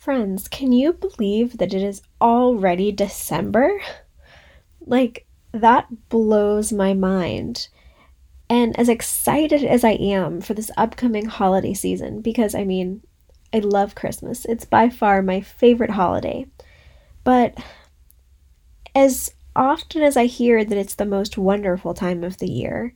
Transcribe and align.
Friends, 0.00 0.48
can 0.48 0.72
you 0.72 0.94
believe 0.94 1.58
that 1.58 1.74
it 1.74 1.82
is 1.82 2.00
already 2.22 2.90
December? 2.90 3.82
Like, 4.80 5.26
that 5.52 6.08
blows 6.08 6.72
my 6.72 6.94
mind. 6.94 7.68
And 8.48 8.74
as 8.78 8.88
excited 8.88 9.62
as 9.62 9.84
I 9.84 9.90
am 9.90 10.40
for 10.40 10.54
this 10.54 10.70
upcoming 10.78 11.26
holiday 11.26 11.74
season, 11.74 12.22
because 12.22 12.54
I 12.54 12.64
mean, 12.64 13.02
I 13.52 13.58
love 13.58 13.94
Christmas, 13.94 14.46
it's 14.46 14.64
by 14.64 14.88
far 14.88 15.20
my 15.20 15.42
favorite 15.42 15.90
holiday. 15.90 16.46
But 17.22 17.58
as 18.94 19.34
often 19.54 20.00
as 20.00 20.16
I 20.16 20.24
hear 20.24 20.64
that 20.64 20.78
it's 20.78 20.94
the 20.94 21.04
most 21.04 21.36
wonderful 21.36 21.92
time 21.92 22.24
of 22.24 22.38
the 22.38 22.50
year, 22.50 22.94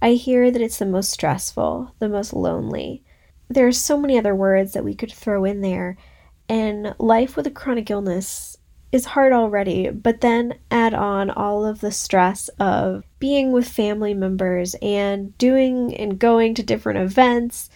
I 0.00 0.12
hear 0.12 0.50
that 0.50 0.62
it's 0.62 0.78
the 0.78 0.86
most 0.86 1.10
stressful, 1.10 1.94
the 1.98 2.08
most 2.08 2.32
lonely. 2.32 3.02
There 3.50 3.66
are 3.66 3.72
so 3.72 3.98
many 3.98 4.16
other 4.16 4.34
words 4.34 4.72
that 4.72 4.82
we 4.82 4.94
could 4.94 5.12
throw 5.12 5.44
in 5.44 5.60
there, 5.60 5.98
and 6.48 6.94
life 6.98 7.36
with 7.36 7.46
a 7.46 7.50
chronic 7.50 7.90
illness 7.90 8.56
is 8.92 9.06
hard 9.06 9.32
already, 9.32 9.88
but 9.88 10.20
then 10.20 10.54
add 10.70 10.92
on 10.92 11.30
all 11.30 11.64
of 11.64 11.80
the 11.80 11.90
stress 11.90 12.48
of 12.58 13.04
being 13.18 13.50
with 13.50 13.66
family 13.66 14.12
members 14.12 14.74
and 14.82 15.36
doing 15.38 15.96
and 15.96 16.18
going 16.18 16.54
to 16.54 16.62
different 16.62 16.98
events 16.98 17.70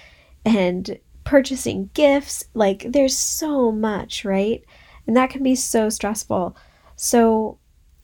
and 0.45 0.99
purchasing 1.25 1.89
gifts. 1.95 2.45
Like, 2.53 2.85
there's 2.89 3.17
so 3.17 3.73
much, 3.73 4.25
right? 4.27 4.63
And 5.07 5.17
that 5.17 5.31
can 5.31 5.43
be 5.43 5.55
so 5.55 5.89
stressful. 5.89 6.55
So, 6.97 7.59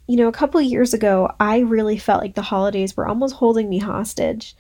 you 0.07 0.17
know, 0.17 0.29
a 0.29 0.33
couple 0.33 0.61
years 0.63 0.95
ago, 0.95 1.31
I 1.39 1.59
really 1.59 1.99
felt 1.99 2.23
like 2.23 2.35
the 2.35 2.43
holidays 2.43 2.97
were 2.97 3.07
almost 3.07 3.35
holding 3.35 3.69
me 3.69 3.79
hostage. 3.79 4.57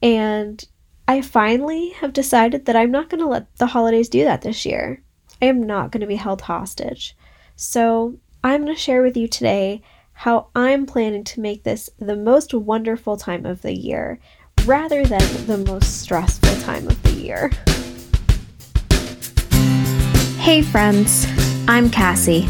And 0.00 0.64
I 1.08 1.22
finally 1.22 1.90
have 1.90 2.12
decided 2.12 2.66
that 2.66 2.76
I'm 2.76 2.90
not 2.90 3.08
going 3.08 3.20
to 3.20 3.28
let 3.28 3.54
the 3.56 3.66
holidays 3.66 4.08
do 4.08 4.24
that 4.24 4.42
this 4.42 4.64
year. 4.64 5.02
I 5.40 5.46
am 5.46 5.62
not 5.62 5.90
going 5.90 6.00
to 6.00 6.06
be 6.06 6.16
held 6.16 6.42
hostage. 6.42 7.16
So, 7.56 8.18
I'm 8.42 8.62
going 8.64 8.74
to 8.74 8.80
share 8.80 9.02
with 9.02 9.16
you 9.16 9.28
today 9.28 9.82
how 10.12 10.48
I'm 10.54 10.86
planning 10.86 11.24
to 11.24 11.40
make 11.40 11.62
this 11.62 11.90
the 11.98 12.16
most 12.16 12.54
wonderful 12.54 13.16
time 13.16 13.44
of 13.44 13.62
the 13.62 13.74
year 13.74 14.18
rather 14.64 15.04
than 15.04 15.46
the 15.46 15.58
most 15.58 16.00
stressful 16.00 16.56
time 16.62 16.86
of 16.86 17.02
the 17.02 17.12
year. 17.12 17.50
Hey, 20.38 20.62
friends, 20.62 21.26
I'm 21.68 21.90
Cassie, 21.90 22.46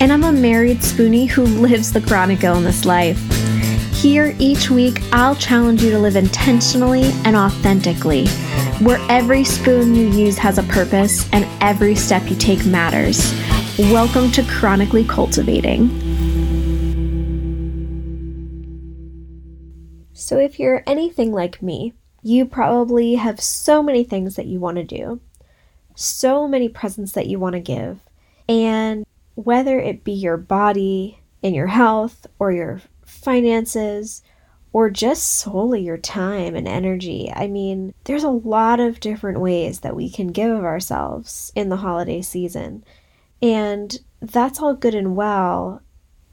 and 0.00 0.12
I'm 0.12 0.24
a 0.24 0.32
married 0.32 0.78
spoonie 0.78 1.28
who 1.28 1.44
lives 1.44 1.92
the 1.92 2.00
chronic 2.00 2.42
illness 2.42 2.84
life. 2.84 3.33
Here 4.04 4.36
each 4.38 4.68
week, 4.68 5.00
I'll 5.12 5.34
challenge 5.34 5.82
you 5.82 5.90
to 5.92 5.98
live 5.98 6.14
intentionally 6.14 7.04
and 7.24 7.34
authentically, 7.34 8.26
where 8.82 8.98
every 9.08 9.44
spoon 9.44 9.94
you 9.94 10.10
use 10.10 10.36
has 10.36 10.58
a 10.58 10.62
purpose 10.64 11.26
and 11.32 11.46
every 11.62 11.94
step 11.94 12.28
you 12.28 12.36
take 12.36 12.66
matters. 12.66 13.32
Welcome 13.78 14.30
to 14.32 14.42
Chronically 14.42 15.04
Cultivating. 15.04 15.88
So, 20.12 20.38
if 20.38 20.58
you're 20.58 20.82
anything 20.86 21.32
like 21.32 21.62
me, 21.62 21.94
you 22.22 22.44
probably 22.44 23.14
have 23.14 23.40
so 23.40 23.82
many 23.82 24.04
things 24.04 24.36
that 24.36 24.44
you 24.44 24.60
want 24.60 24.76
to 24.76 24.84
do, 24.84 25.18
so 25.94 26.46
many 26.46 26.68
presents 26.68 27.12
that 27.12 27.26
you 27.26 27.38
want 27.38 27.54
to 27.54 27.60
give, 27.60 28.00
and 28.50 29.06
whether 29.34 29.80
it 29.80 30.04
be 30.04 30.12
your 30.12 30.36
body 30.36 31.20
and 31.42 31.54
your 31.54 31.68
health 31.68 32.26
or 32.38 32.52
your 32.52 32.82
finances 33.24 34.22
or 34.72 34.90
just 34.90 35.36
solely 35.38 35.82
your 35.82 35.96
time 35.96 36.56
and 36.56 36.66
energy. 36.66 37.32
I 37.34 37.46
mean, 37.46 37.94
there's 38.04 38.24
a 38.24 38.28
lot 38.28 38.80
of 38.80 39.00
different 39.00 39.40
ways 39.40 39.80
that 39.80 39.96
we 39.96 40.10
can 40.10 40.28
give 40.28 40.50
of 40.50 40.64
ourselves 40.64 41.52
in 41.54 41.68
the 41.68 41.76
holiday 41.76 42.22
season. 42.22 42.84
And 43.40 43.96
that's 44.20 44.60
all 44.60 44.74
good 44.74 44.94
and 44.94 45.14
well, 45.14 45.80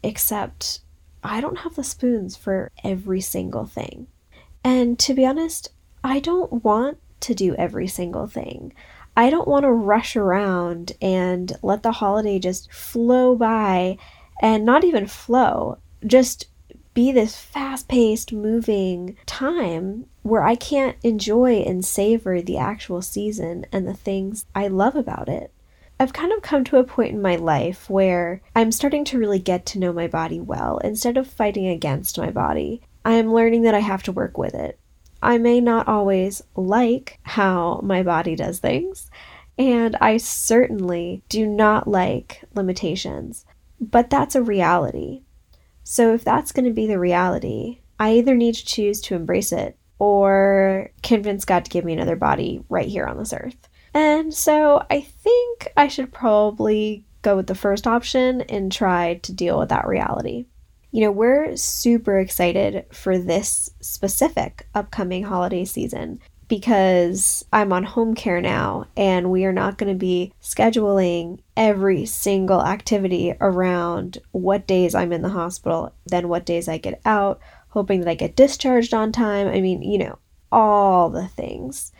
except 0.02 0.82
I 1.24 1.40
don't 1.40 1.60
have 1.60 1.76
the 1.76 1.84
spoons 1.84 2.36
for 2.36 2.72
every 2.84 3.22
single 3.22 3.66
thing. 3.66 4.08
And 4.64 4.98
to 5.00 5.14
be 5.14 5.26
honest, 5.26 5.70
I 6.04 6.20
don't 6.20 6.64
want 6.64 6.98
to 7.22 7.36
do 7.36 7.54
every 7.56 7.88
single 7.88 8.26
thing. 8.26 8.74
I 9.16 9.30
don't 9.30 9.48
want 9.48 9.64
to 9.64 9.72
rush 9.72 10.16
around 10.16 10.94
and 11.02 11.56
let 11.62 11.84
the 11.84 11.92
holiday 11.92 12.40
just 12.40 12.72
flow 12.72 13.36
by 13.36 13.98
and 14.42 14.66
not 14.66 14.84
even 14.84 15.06
flow, 15.06 15.78
just 16.08 16.48
be 16.94 17.12
this 17.12 17.38
fast 17.38 17.88
paced, 17.88 18.34
moving 18.34 19.18
time 19.26 20.06
where 20.24 20.44
I 20.44 20.56
can't 20.56 20.98
enjoy 21.04 21.62
and 21.62 21.84
savor 21.84 22.42
the 22.42 22.58
actual 22.58 23.02
season 23.02 23.66
and 23.72 23.88
the 23.88 23.94
things 23.94 24.46
I 24.54 24.68
love 24.68 24.96
about 24.96 25.30
it. 25.30 25.54
I've 26.00 26.14
kind 26.14 26.32
of 26.32 26.42
come 26.42 26.64
to 26.66 26.78
a 26.78 26.84
point 26.84 27.14
in 27.14 27.22
my 27.22 27.36
life 27.36 27.90
where 27.90 28.42
I'm 28.56 28.72
starting 28.72 29.06
to 29.06 29.20
really 29.20 29.40
get 29.40 29.66
to 29.68 29.80
know 29.80 29.94
my 29.94 30.08
body 30.08 30.40
well 30.40 30.80
instead 30.80 31.16
of 31.16 31.28
fighting 31.28 31.68
against 31.68 32.18
my 32.18 32.32
body. 32.32 32.82
I 33.06 33.14
am 33.14 33.34
learning 33.34 33.62
that 33.64 33.76
I 33.76 33.80
have 33.80 34.04
to 34.04 34.12
work 34.12 34.38
with 34.38 34.56
it. 34.56 34.80
I 35.22 35.38
may 35.38 35.62
not 35.62 35.88
always 35.88 36.42
like 36.56 37.20
how 37.22 37.82
my 37.84 38.02
body 38.02 38.36
does 38.36 38.58
things, 38.58 39.12
and 39.58 39.96
I 40.02 40.18
certainly 40.18 41.22
do 41.30 41.46
not 41.46 41.88
like 41.88 42.44
limitations, 42.56 43.46
but 43.80 44.10
that's 44.10 44.34
a 44.34 44.42
reality. 44.42 45.22
So 45.84 46.14
if 46.14 46.24
that's 46.24 46.52
going 46.52 46.66
to 46.66 46.72
be 46.72 46.88
the 46.88 47.00
reality, 47.00 47.80
I 48.00 48.14
either 48.14 48.36
need 48.36 48.56
to 48.56 48.66
choose 48.66 49.02
to 49.02 49.16
embrace 49.16 49.52
it 49.52 49.78
or 50.00 50.90
convince 51.04 51.46
God 51.46 51.66
to 51.66 51.72
give 51.72 51.86
me 51.86 51.94
another 51.94 52.16
body 52.16 52.64
right 52.70 52.88
here 52.88 53.06
on 53.06 53.18
this 53.18 53.34
earth. 53.34 53.70
And 53.94 54.34
so 54.34 54.84
I 54.90 55.02
think 55.02 55.72
I 55.76 55.88
should 55.88 56.12
probably 56.12 57.06
go 57.22 57.36
with 57.36 57.48
the 57.48 57.56
first 57.56 57.86
option 57.86 58.42
and 58.42 58.72
try 58.72 59.16
to 59.24 59.34
deal 59.34 59.60
with 59.60 59.70
that 59.70 59.88
reality. 59.88 60.46
You 60.92 61.02
know, 61.02 61.12
we're 61.12 61.56
super 61.56 62.20
excited 62.20 62.86
for 62.92 63.18
this 63.18 63.70
specific 63.80 64.68
upcoming 64.74 65.24
holiday 65.24 65.66
season 65.66 66.20
because 66.52 67.46
I'm 67.54 67.72
on 67.72 67.86
home 67.86 68.14
care 68.14 68.42
now 68.42 68.86
and 68.98 69.32
we 69.32 69.46
are 69.46 69.54
not 69.54 69.78
going 69.78 69.90
to 69.90 69.98
be 69.98 70.34
scheduling 70.42 71.40
every 71.56 72.06
single 72.06 72.62
activity 72.62 73.34
around 73.40 74.18
what 74.32 74.68
days 74.68 74.94
I'm 74.94 75.14
in 75.14 75.22
the 75.22 75.30
hospital, 75.30 75.94
then 76.08 76.28
what 76.28 76.46
days 76.46 76.68
I 76.68 76.78
get 76.78 77.00
out, 77.06 77.40
hoping 77.70 78.02
that 78.02 78.10
I 78.10 78.16
get 78.16 78.36
discharged 78.36 78.94
on 78.94 79.14
time. 79.14 79.48
I 79.48 79.62
mean, 79.62 79.82
you 79.82 79.98
know, 79.98 80.20
all 80.52 81.10
the 81.10 81.30
things. 81.30 81.94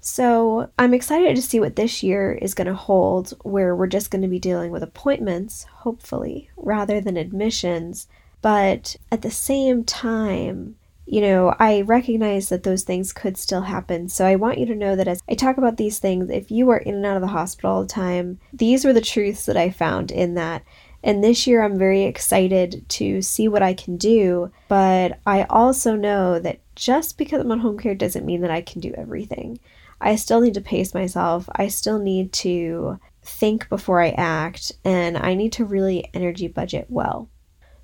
So 0.00 0.70
I'm 0.78 0.94
excited 0.94 1.36
to 1.36 1.42
see 1.42 1.60
what 1.60 1.76
this 1.76 2.02
year 2.02 2.32
is 2.32 2.54
going 2.54 2.68
to 2.68 2.74
hold, 2.74 3.34
where 3.42 3.76
we're 3.76 3.88
just 3.88 4.10
going 4.10 4.22
to 4.22 4.28
be 4.28 4.38
dealing 4.38 4.70
with 4.70 4.82
appointments, 4.82 5.64
hopefully, 5.64 6.48
rather 6.56 6.98
than 6.98 7.18
admissions. 7.18 8.08
But 8.40 8.96
at 9.12 9.20
the 9.20 9.30
same 9.30 9.84
time, 9.84 10.76
you 11.10 11.22
know, 11.22 11.54
I 11.58 11.80
recognize 11.80 12.50
that 12.50 12.64
those 12.64 12.82
things 12.82 13.14
could 13.14 13.38
still 13.38 13.62
happen. 13.62 14.08
So 14.10 14.26
I 14.26 14.36
want 14.36 14.58
you 14.58 14.66
to 14.66 14.74
know 14.74 14.94
that 14.94 15.08
as 15.08 15.22
I 15.28 15.34
talk 15.34 15.56
about 15.56 15.78
these 15.78 15.98
things, 15.98 16.28
if 16.28 16.50
you 16.50 16.68
are 16.68 16.76
in 16.76 16.96
and 16.96 17.06
out 17.06 17.16
of 17.16 17.22
the 17.22 17.28
hospital 17.28 17.70
all 17.70 17.82
the 17.82 17.88
time, 17.88 18.38
these 18.52 18.84
were 18.84 18.92
the 18.92 19.00
truths 19.00 19.46
that 19.46 19.56
I 19.56 19.70
found 19.70 20.10
in 20.10 20.34
that. 20.34 20.64
And 21.02 21.24
this 21.24 21.46
year 21.46 21.62
I'm 21.62 21.78
very 21.78 22.02
excited 22.02 22.86
to 22.90 23.22
see 23.22 23.48
what 23.48 23.62
I 23.62 23.72
can 23.72 23.96
do, 23.96 24.50
but 24.68 25.18
I 25.24 25.44
also 25.44 25.96
know 25.96 26.38
that 26.40 26.60
just 26.74 27.16
because 27.16 27.40
I'm 27.40 27.52
on 27.52 27.60
home 27.60 27.78
care 27.78 27.94
doesn't 27.94 28.26
mean 28.26 28.42
that 28.42 28.50
I 28.50 28.60
can 28.60 28.80
do 28.80 28.92
everything. 28.96 29.60
I 30.02 30.16
still 30.16 30.42
need 30.42 30.54
to 30.54 30.60
pace 30.60 30.92
myself. 30.92 31.48
I 31.56 31.68
still 31.68 31.98
need 31.98 32.32
to 32.34 32.98
think 33.22 33.68
before 33.68 34.02
I 34.02 34.10
act, 34.10 34.72
and 34.84 35.16
I 35.16 35.34
need 35.34 35.52
to 35.54 35.64
really 35.64 36.08
energy 36.12 36.48
budget 36.48 36.86
well. 36.88 37.28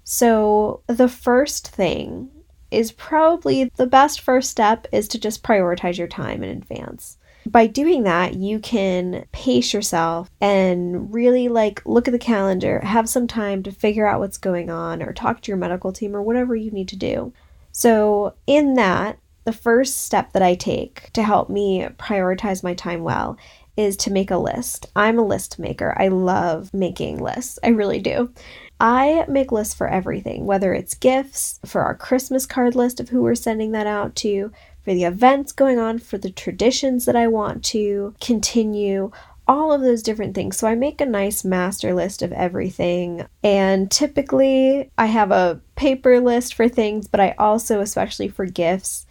So, 0.05 0.83
the 0.87 1.09
first 1.09 1.69
thing 1.69 2.31
is 2.71 2.93
probably 2.93 3.71
the 3.77 3.87
best 3.87 4.21
first 4.21 4.51
step 4.51 4.87
is 4.93 5.09
to 5.09 5.19
just 5.19 5.43
prioritize 5.43 5.99
your 5.99 6.09
time 6.09 6.43
in 6.43 6.51
advance. 6.51 7.19
By 7.47 7.67
doing 7.67 8.05
that, 8.05 8.35
you 8.35 8.59
can 8.59 9.27
pace 9.33 9.75
yourself 9.75 10.31
and 10.41 11.13
really 11.13 11.49
like 11.49 11.83
look 11.85 12.09
at 12.09 12.13
the 12.13 12.19
calendar, 12.19 12.81
have 12.81 13.09
some 13.09 13.27
time 13.27 13.63
to 13.65 13.73
figure 13.73 14.07
out 14.07 14.21
what's 14.21 14.39
going 14.39 14.71
on 14.71 15.03
or 15.03 15.13
talk 15.13 15.43
to 15.43 15.51
your 15.51 15.59
medical 15.59 15.93
team 15.93 16.17
or 16.17 16.23
whatever 16.23 16.57
you 16.57 16.71
need 16.71 16.89
to 16.89 16.97
do. 16.97 17.33
So, 17.73 18.35
in 18.47 18.75
that, 18.75 19.19
the 19.45 19.53
first 19.53 20.03
step 20.03 20.33
that 20.33 20.43
I 20.43 20.55
take 20.55 21.13
to 21.13 21.23
help 21.23 21.51
me 21.51 21.87
prioritize 21.99 22.63
my 22.63 22.73
time 22.73 23.03
well 23.03 23.37
is 23.77 23.97
to 23.99 24.13
make 24.13 24.31
a 24.31 24.39
list. 24.39 24.87
I'm 24.95 25.19
a 25.19 25.27
list 25.27 25.59
maker. 25.59 25.95
I 25.99 26.09
love 26.09 26.73
making 26.73 27.19
lists. 27.19 27.59
I 27.63 27.69
really 27.69 28.01
do. 28.01 28.33
I 28.81 29.25
make 29.29 29.53
lists 29.53 29.75
for 29.75 29.89
everything, 29.89 30.47
whether 30.47 30.75
it's 30.75 30.95
gifts, 30.95 31.61
for 31.65 31.83
our 31.83 31.95
Christmas 31.95 32.47
card 32.47 32.75
list 32.75 33.01
of 33.01 33.09
who 33.09 33.23
we're 33.23 33.35
sending 33.35 33.73
that 33.73 33.87
out 33.87 34.15
to, 34.17 34.53
for 34.83 34.93
the 34.93 35.05
events 35.05 35.53
going 35.53 35.79
on, 35.79 35.99
for 35.99 36.19
the 36.19 36.31
traditions 36.31 37.05
that 37.05 37.17
I 37.17 37.29
want 37.29 37.65
to 37.67 38.15
continue, 38.21 39.11
all 39.47 39.73
of 39.73 39.81
those 39.81 40.03
different 40.03 40.35
things. 40.35 40.57
So 40.57 40.67
I 40.67 40.75
make 40.75 41.01
a 41.01 41.07
nice 41.07 41.45
master 41.45 41.95
list 41.95 42.23
of 42.23 42.33
everything. 42.33 43.27
And 43.43 43.91
typically 43.91 44.91
I 44.99 45.07
have 45.07 45.31
a 45.31 45.61
paper 45.77 46.21
list 46.21 46.55
for 46.55 46.69
things, 46.69 47.09
but 47.09 47.21
I 47.21 47.35
also, 47.39 47.81
especially 47.81 48.29
for 48.29 48.47
gifts, 48.47 49.04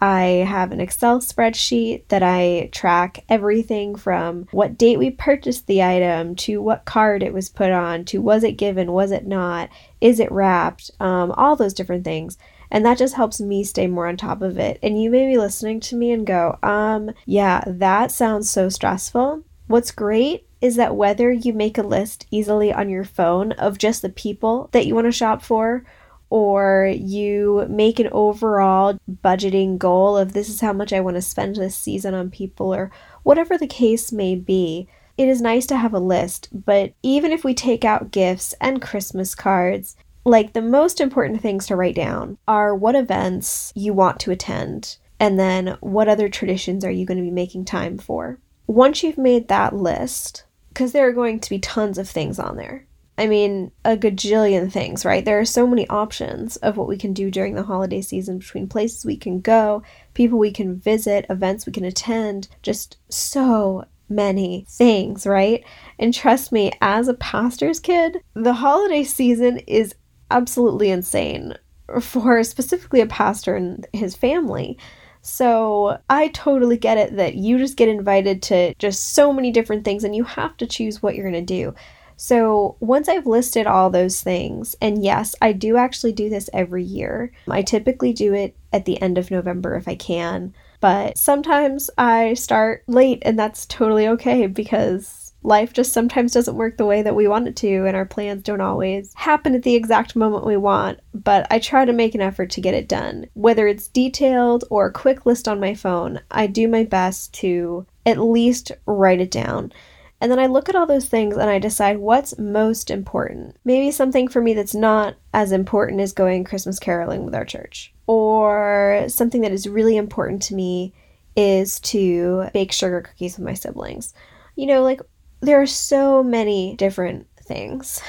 I 0.00 0.44
have 0.48 0.72
an 0.72 0.80
Excel 0.80 1.20
spreadsheet 1.20 2.08
that 2.08 2.22
I 2.22 2.70
track 2.72 3.24
everything 3.28 3.94
from 3.94 4.46
what 4.50 4.78
date 4.78 4.98
we 4.98 5.10
purchased 5.10 5.66
the 5.66 5.82
item 5.82 6.36
to 6.36 6.62
what 6.62 6.84
card 6.84 7.22
it 7.22 7.34
was 7.34 7.48
put 7.48 7.70
on 7.70 8.04
to 8.06 8.22
was 8.22 8.42
it 8.42 8.52
given, 8.52 8.92
was 8.92 9.10
it 9.10 9.26
not, 9.26 9.68
is 10.00 10.18
it 10.20 10.32
wrapped, 10.32 10.90
um, 11.00 11.32
all 11.32 11.56
those 11.56 11.74
different 11.74 12.04
things. 12.04 12.38
And 12.70 12.86
that 12.86 12.98
just 12.98 13.14
helps 13.14 13.40
me 13.40 13.64
stay 13.64 13.88
more 13.88 14.06
on 14.06 14.16
top 14.16 14.42
of 14.42 14.58
it. 14.58 14.78
And 14.82 15.02
you 15.02 15.10
may 15.10 15.26
be 15.26 15.36
listening 15.36 15.80
to 15.80 15.96
me 15.96 16.12
and 16.12 16.26
go, 16.26 16.58
um, 16.62 17.10
yeah, 17.26 17.62
that 17.66 18.12
sounds 18.12 18.48
so 18.48 18.68
stressful. 18.68 19.42
What's 19.66 19.90
great 19.90 20.46
is 20.60 20.76
that 20.76 20.96
whether 20.96 21.32
you 21.32 21.52
make 21.52 21.78
a 21.78 21.82
list 21.82 22.26
easily 22.30 22.72
on 22.72 22.88
your 22.88 23.04
phone 23.04 23.52
of 23.52 23.78
just 23.78 24.02
the 24.02 24.08
people 24.08 24.68
that 24.72 24.86
you 24.86 24.94
want 24.94 25.06
to 25.06 25.12
shop 25.12 25.42
for, 25.42 25.84
or 26.30 26.90
you 26.96 27.66
make 27.68 27.98
an 27.98 28.08
overall 28.12 28.98
budgeting 29.22 29.76
goal 29.76 30.16
of 30.16 30.32
this 30.32 30.48
is 30.48 30.60
how 30.60 30.72
much 30.72 30.92
I 30.92 31.00
want 31.00 31.16
to 31.16 31.22
spend 31.22 31.56
this 31.56 31.76
season 31.76 32.14
on 32.14 32.30
people, 32.30 32.72
or 32.74 32.90
whatever 33.24 33.58
the 33.58 33.66
case 33.66 34.12
may 34.12 34.36
be, 34.36 34.88
it 35.18 35.28
is 35.28 35.42
nice 35.42 35.66
to 35.66 35.76
have 35.76 35.92
a 35.92 35.98
list. 35.98 36.48
But 36.52 36.94
even 37.02 37.32
if 37.32 37.44
we 37.44 37.52
take 37.52 37.84
out 37.84 38.12
gifts 38.12 38.54
and 38.60 38.80
Christmas 38.80 39.34
cards, 39.34 39.96
like 40.24 40.52
the 40.52 40.62
most 40.62 41.00
important 41.00 41.42
things 41.42 41.66
to 41.66 41.76
write 41.76 41.96
down 41.96 42.38
are 42.46 42.74
what 42.74 42.94
events 42.94 43.72
you 43.74 43.92
want 43.92 44.20
to 44.20 44.30
attend, 44.30 44.96
and 45.18 45.38
then 45.38 45.76
what 45.80 46.08
other 46.08 46.28
traditions 46.28 46.84
are 46.84 46.90
you 46.90 47.04
going 47.04 47.18
to 47.18 47.24
be 47.24 47.30
making 47.30 47.64
time 47.64 47.98
for. 47.98 48.38
Once 48.66 49.02
you've 49.02 49.18
made 49.18 49.48
that 49.48 49.74
list, 49.74 50.44
because 50.68 50.92
there 50.92 51.08
are 51.08 51.12
going 51.12 51.40
to 51.40 51.50
be 51.50 51.58
tons 51.58 51.98
of 51.98 52.08
things 52.08 52.38
on 52.38 52.56
there. 52.56 52.86
I 53.18 53.26
mean, 53.26 53.70
a 53.84 53.96
gajillion 53.96 54.72
things, 54.72 55.04
right? 55.04 55.24
There 55.24 55.38
are 55.38 55.44
so 55.44 55.66
many 55.66 55.86
options 55.88 56.56
of 56.56 56.76
what 56.76 56.88
we 56.88 56.96
can 56.96 57.12
do 57.12 57.30
during 57.30 57.54
the 57.54 57.62
holiday 57.62 58.00
season 58.00 58.38
between 58.38 58.66
places 58.66 59.04
we 59.04 59.16
can 59.16 59.40
go, 59.40 59.82
people 60.14 60.38
we 60.38 60.50
can 60.50 60.76
visit, 60.76 61.26
events 61.28 61.66
we 61.66 61.72
can 61.72 61.84
attend, 61.84 62.48
just 62.62 62.96
so 63.10 63.84
many 64.08 64.64
things, 64.68 65.26
right? 65.26 65.62
And 65.98 66.12
trust 66.12 66.50
me, 66.50 66.72
as 66.80 67.08
a 67.08 67.14
pastor's 67.14 67.78
kid, 67.78 68.22
the 68.34 68.54
holiday 68.54 69.04
season 69.04 69.58
is 69.66 69.94
absolutely 70.30 70.90
insane 70.90 71.54
for 72.00 72.42
specifically 72.42 73.00
a 73.00 73.06
pastor 73.06 73.54
and 73.54 73.86
his 73.92 74.16
family. 74.16 74.78
So 75.22 75.98
I 76.08 76.28
totally 76.28 76.78
get 76.78 76.96
it 76.96 77.16
that 77.16 77.34
you 77.34 77.58
just 77.58 77.76
get 77.76 77.88
invited 77.88 78.42
to 78.44 78.74
just 78.74 79.12
so 79.12 79.32
many 79.32 79.50
different 79.50 79.84
things 79.84 80.04
and 80.04 80.16
you 80.16 80.24
have 80.24 80.56
to 80.58 80.66
choose 80.66 81.02
what 81.02 81.14
you're 81.14 81.30
going 81.30 81.46
to 81.46 81.54
do. 81.54 81.74
So 82.22 82.76
once 82.80 83.08
I've 83.08 83.26
listed 83.26 83.66
all 83.66 83.88
those 83.88 84.20
things, 84.20 84.76
and 84.82 85.02
yes, 85.02 85.34
I 85.40 85.54
do 85.54 85.78
actually 85.78 86.12
do 86.12 86.28
this 86.28 86.50
every 86.52 86.84
year, 86.84 87.32
I 87.48 87.62
typically 87.62 88.12
do 88.12 88.34
it 88.34 88.54
at 88.74 88.84
the 88.84 89.00
end 89.00 89.16
of 89.16 89.30
November 89.30 89.74
if 89.74 89.88
I 89.88 89.94
can. 89.94 90.52
But 90.80 91.16
sometimes 91.16 91.88
I 91.96 92.34
start 92.34 92.84
late, 92.86 93.22
and 93.24 93.38
that's 93.38 93.64
totally 93.64 94.06
okay 94.08 94.46
because 94.46 95.32
life 95.42 95.72
just 95.72 95.94
sometimes 95.94 96.34
doesn't 96.34 96.56
work 96.56 96.76
the 96.76 96.84
way 96.84 97.00
that 97.00 97.16
we 97.16 97.26
want 97.26 97.48
it 97.48 97.56
to, 97.56 97.86
and 97.86 97.96
our 97.96 98.04
plans 98.04 98.42
don't 98.42 98.60
always 98.60 99.14
happen 99.14 99.54
at 99.54 99.62
the 99.62 99.74
exact 99.74 100.14
moment 100.14 100.44
we 100.44 100.58
want. 100.58 101.00
But 101.14 101.46
I 101.50 101.58
try 101.58 101.86
to 101.86 101.92
make 101.94 102.14
an 102.14 102.20
effort 102.20 102.50
to 102.50 102.60
get 102.60 102.74
it 102.74 102.86
done. 102.86 103.28
Whether 103.32 103.66
it's 103.66 103.88
detailed 103.88 104.64
or 104.68 104.84
a 104.84 104.92
quick 104.92 105.24
list 105.24 105.48
on 105.48 105.58
my 105.58 105.72
phone, 105.72 106.20
I 106.30 106.48
do 106.48 106.68
my 106.68 106.84
best 106.84 107.32
to 107.36 107.86
at 108.04 108.18
least 108.18 108.72
write 108.84 109.22
it 109.22 109.30
down. 109.30 109.72
And 110.20 110.30
then 110.30 110.38
I 110.38 110.46
look 110.46 110.68
at 110.68 110.76
all 110.76 110.86
those 110.86 111.06
things 111.06 111.36
and 111.36 111.48
I 111.48 111.58
decide 111.58 111.98
what's 111.98 112.38
most 112.38 112.90
important. 112.90 113.56
Maybe 113.64 113.90
something 113.90 114.28
for 114.28 114.42
me 114.42 114.52
that's 114.52 114.74
not 114.74 115.16
as 115.32 115.50
important 115.50 116.00
as 116.00 116.12
going 116.12 116.44
Christmas 116.44 116.78
caroling 116.78 117.24
with 117.24 117.34
our 117.34 117.44
church. 117.44 117.94
Or 118.06 119.04
something 119.08 119.40
that 119.40 119.52
is 119.52 119.66
really 119.66 119.96
important 119.96 120.42
to 120.42 120.54
me 120.54 120.92
is 121.36 121.80
to 121.80 122.48
bake 122.52 122.72
sugar 122.72 123.00
cookies 123.00 123.38
with 123.38 123.46
my 123.46 123.54
siblings. 123.54 124.12
You 124.56 124.66
know, 124.66 124.82
like 124.82 125.00
there 125.40 125.62
are 125.62 125.66
so 125.66 126.22
many 126.22 126.76
different 126.76 127.26
things. 127.42 128.02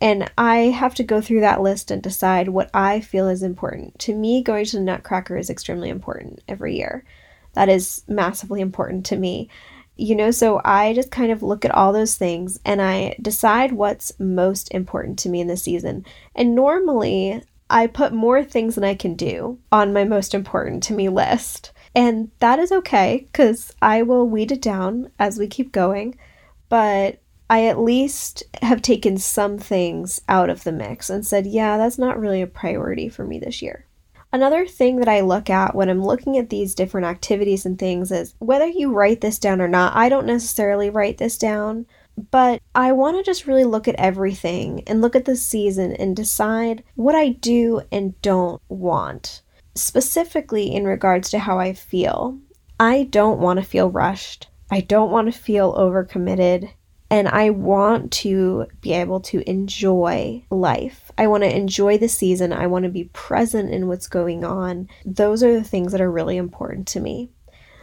And 0.00 0.30
I 0.36 0.56
have 0.56 0.94
to 0.96 1.02
go 1.02 1.22
through 1.22 1.40
that 1.40 1.62
list 1.62 1.90
and 1.90 2.02
decide 2.02 2.48
what 2.50 2.68
I 2.74 3.00
feel 3.00 3.28
is 3.28 3.42
important. 3.42 3.98
To 4.00 4.14
me, 4.14 4.42
going 4.42 4.66
to 4.66 4.76
the 4.76 4.82
Nutcracker 4.82 5.38
is 5.38 5.48
extremely 5.48 5.88
important 5.88 6.42
every 6.46 6.76
year. 6.76 7.06
That 7.54 7.70
is 7.70 8.02
massively 8.06 8.60
important 8.60 9.06
to 9.06 9.16
me. 9.16 9.48
You 9.96 10.16
know, 10.16 10.30
so 10.30 10.60
I 10.64 10.92
just 10.92 11.10
kind 11.10 11.30
of 11.30 11.42
look 11.42 11.64
at 11.64 11.70
all 11.70 11.92
those 11.92 12.16
things 12.16 12.58
and 12.64 12.82
I 12.82 13.16
decide 13.22 13.72
what's 13.72 14.18
most 14.18 14.72
important 14.72 15.18
to 15.20 15.28
me 15.28 15.40
in 15.40 15.46
the 15.46 15.56
season. 15.56 16.04
And 16.34 16.54
normally, 16.54 17.42
I 17.70 17.86
put 17.86 18.12
more 18.12 18.42
things 18.42 18.74
than 18.74 18.84
I 18.84 18.94
can 18.94 19.14
do 19.14 19.58
on 19.70 19.92
my 19.92 20.04
most 20.04 20.34
important 20.34 20.82
to 20.84 20.94
me 20.94 21.08
list. 21.08 21.72
And 21.94 22.30
that 22.40 22.58
is 22.58 22.72
okay 22.72 23.28
because 23.30 23.72
I 23.80 24.02
will 24.02 24.28
weed 24.28 24.50
it 24.50 24.60
down 24.60 25.10
as 25.18 25.38
we 25.38 25.46
keep 25.46 25.70
going 25.70 26.16
but 26.68 27.20
I 27.48 27.66
at 27.66 27.78
least 27.78 28.42
have 28.62 28.82
taken 28.82 29.16
some 29.18 29.58
things 29.58 30.20
out 30.28 30.50
of 30.50 30.64
the 30.64 30.72
mix 30.72 31.08
and 31.08 31.24
said, 31.24 31.46
yeah, 31.46 31.76
that's 31.76 31.98
not 31.98 32.18
really 32.18 32.42
a 32.42 32.46
priority 32.48 33.08
for 33.08 33.24
me 33.24 33.38
this 33.38 33.62
year. 33.62 33.86
Another 34.34 34.66
thing 34.66 34.96
that 34.96 35.06
I 35.06 35.20
look 35.20 35.48
at 35.48 35.76
when 35.76 35.88
I'm 35.88 36.02
looking 36.02 36.36
at 36.38 36.50
these 36.50 36.74
different 36.74 37.06
activities 37.06 37.64
and 37.64 37.78
things 37.78 38.10
is 38.10 38.34
whether 38.40 38.66
you 38.66 38.92
write 38.92 39.20
this 39.20 39.38
down 39.38 39.60
or 39.60 39.68
not, 39.68 39.94
I 39.94 40.08
don't 40.08 40.26
necessarily 40.26 40.90
write 40.90 41.18
this 41.18 41.38
down, 41.38 41.86
but 42.32 42.60
I 42.74 42.90
want 42.90 43.16
to 43.16 43.22
just 43.22 43.46
really 43.46 43.62
look 43.62 43.86
at 43.86 43.94
everything 43.94 44.82
and 44.88 45.00
look 45.00 45.14
at 45.14 45.24
the 45.24 45.36
season 45.36 45.92
and 45.92 46.16
decide 46.16 46.82
what 46.96 47.14
I 47.14 47.28
do 47.28 47.82
and 47.92 48.20
don't 48.22 48.60
want. 48.68 49.40
Specifically 49.76 50.74
in 50.74 50.84
regards 50.84 51.30
to 51.30 51.38
how 51.38 51.60
I 51.60 51.72
feel. 51.72 52.36
I 52.80 53.04
don't 53.04 53.38
want 53.38 53.60
to 53.60 53.64
feel 53.64 53.88
rushed. 53.88 54.48
I 54.68 54.80
don't 54.80 55.12
want 55.12 55.32
to 55.32 55.38
feel 55.38 55.72
overcommitted 55.74 56.72
and 57.08 57.28
I 57.28 57.50
want 57.50 58.10
to 58.14 58.66
be 58.80 58.94
able 58.94 59.20
to 59.20 59.48
enjoy 59.48 60.42
life. 60.50 61.03
I 61.16 61.26
want 61.26 61.42
to 61.44 61.56
enjoy 61.56 61.98
the 61.98 62.08
season. 62.08 62.52
I 62.52 62.66
want 62.66 62.84
to 62.84 62.90
be 62.90 63.04
present 63.12 63.70
in 63.70 63.88
what's 63.88 64.08
going 64.08 64.44
on. 64.44 64.88
Those 65.04 65.42
are 65.42 65.52
the 65.52 65.64
things 65.64 65.92
that 65.92 66.00
are 66.00 66.10
really 66.10 66.36
important 66.36 66.86
to 66.88 67.00
me. 67.00 67.30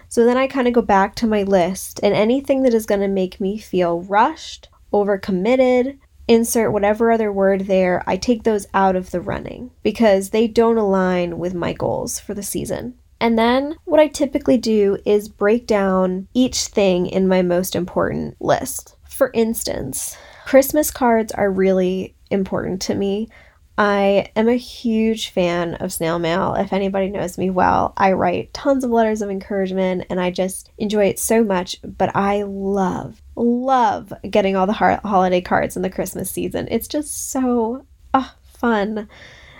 So 0.10 0.25
then 0.25 0.38
I 0.38 0.48
kind 0.48 0.68
of 0.68 0.74
go 0.74 0.81
back 0.81 1.16
to 1.16 1.28
my 1.28 1.44
list, 1.44 2.00
and 2.04 2.13
anything 2.13 2.63
that 2.63 2.74
is 2.74 2.86
going 2.86 3.00
to 3.00 3.07
make 3.07 3.39
me 3.39 3.57
feel 3.57 4.01
rushed, 4.01 4.68
overcommitted, 4.92 5.98
insert 6.28 6.74
whatever 6.74 7.12
other 7.12 7.31
word 7.31 7.62
there, 7.62 8.04
I 8.06 8.18
take 8.18 8.44
those 8.44 8.68
out 8.74 8.95
of 8.95 9.12
the 9.12 9.22
running 9.22 9.72
because 9.83 10.30
they 10.30 10.48
don't 10.48 10.78
align 10.78 11.39
with 11.39 11.54
my 11.54 11.72
goals 11.74 12.19
for 12.19 12.33
the 12.33 12.44
season. 12.44 12.95
And 13.22 13.38
then 13.38 13.75
what 13.86 14.00
I 14.00 14.07
typically 14.07 14.57
do 14.57 14.98
is 15.06 15.30
break 15.30 15.68
down 15.68 16.28
each 16.33 16.66
thing 16.66 17.06
in 17.06 17.28
my 17.28 17.42
most 17.42 17.75
important 17.75 18.36
list. 18.42 18.95
For 19.07 19.31
instance, 19.33 20.18
Christmas 20.45 20.90
cards 20.90 21.31
are 21.33 21.52
really 21.52 22.16
important 22.31 22.81
to 22.83 22.95
me. 22.95 23.30
I 23.78 24.30
am 24.35 24.47
a 24.47 24.56
huge 24.56 25.30
fan 25.30 25.76
of 25.76 25.94
snail 25.94 26.19
mail. 26.19 26.54
If 26.56 26.73
anybody 26.73 27.09
knows 27.09 27.38
me 27.38 27.50
well, 27.50 27.94
I 27.97 28.11
write 28.11 28.54
tons 28.54 28.83
of 28.83 28.92
letters 28.92 29.21
of 29.21 29.30
encouragement 29.30 30.06
and 30.09 30.19
I 30.19 30.30
just 30.30 30.69
enjoy 30.78 31.06
it 31.06 31.19
so 31.19 31.44
much. 31.44 31.78
But 31.83 32.16
I 32.16 32.44
love, 32.44 33.21
love 33.35 34.14
getting 34.30 34.56
all 34.56 34.68
the 34.68 34.73
holiday 34.73 35.42
cards 35.42 35.76
in 35.76 35.81
the 35.81 35.90
Christmas 35.90 36.30
season. 36.30 36.68
It's 36.69 36.88
just 36.88 37.31
so 37.31 37.85
uh, 38.14 38.30
fun 38.44 39.07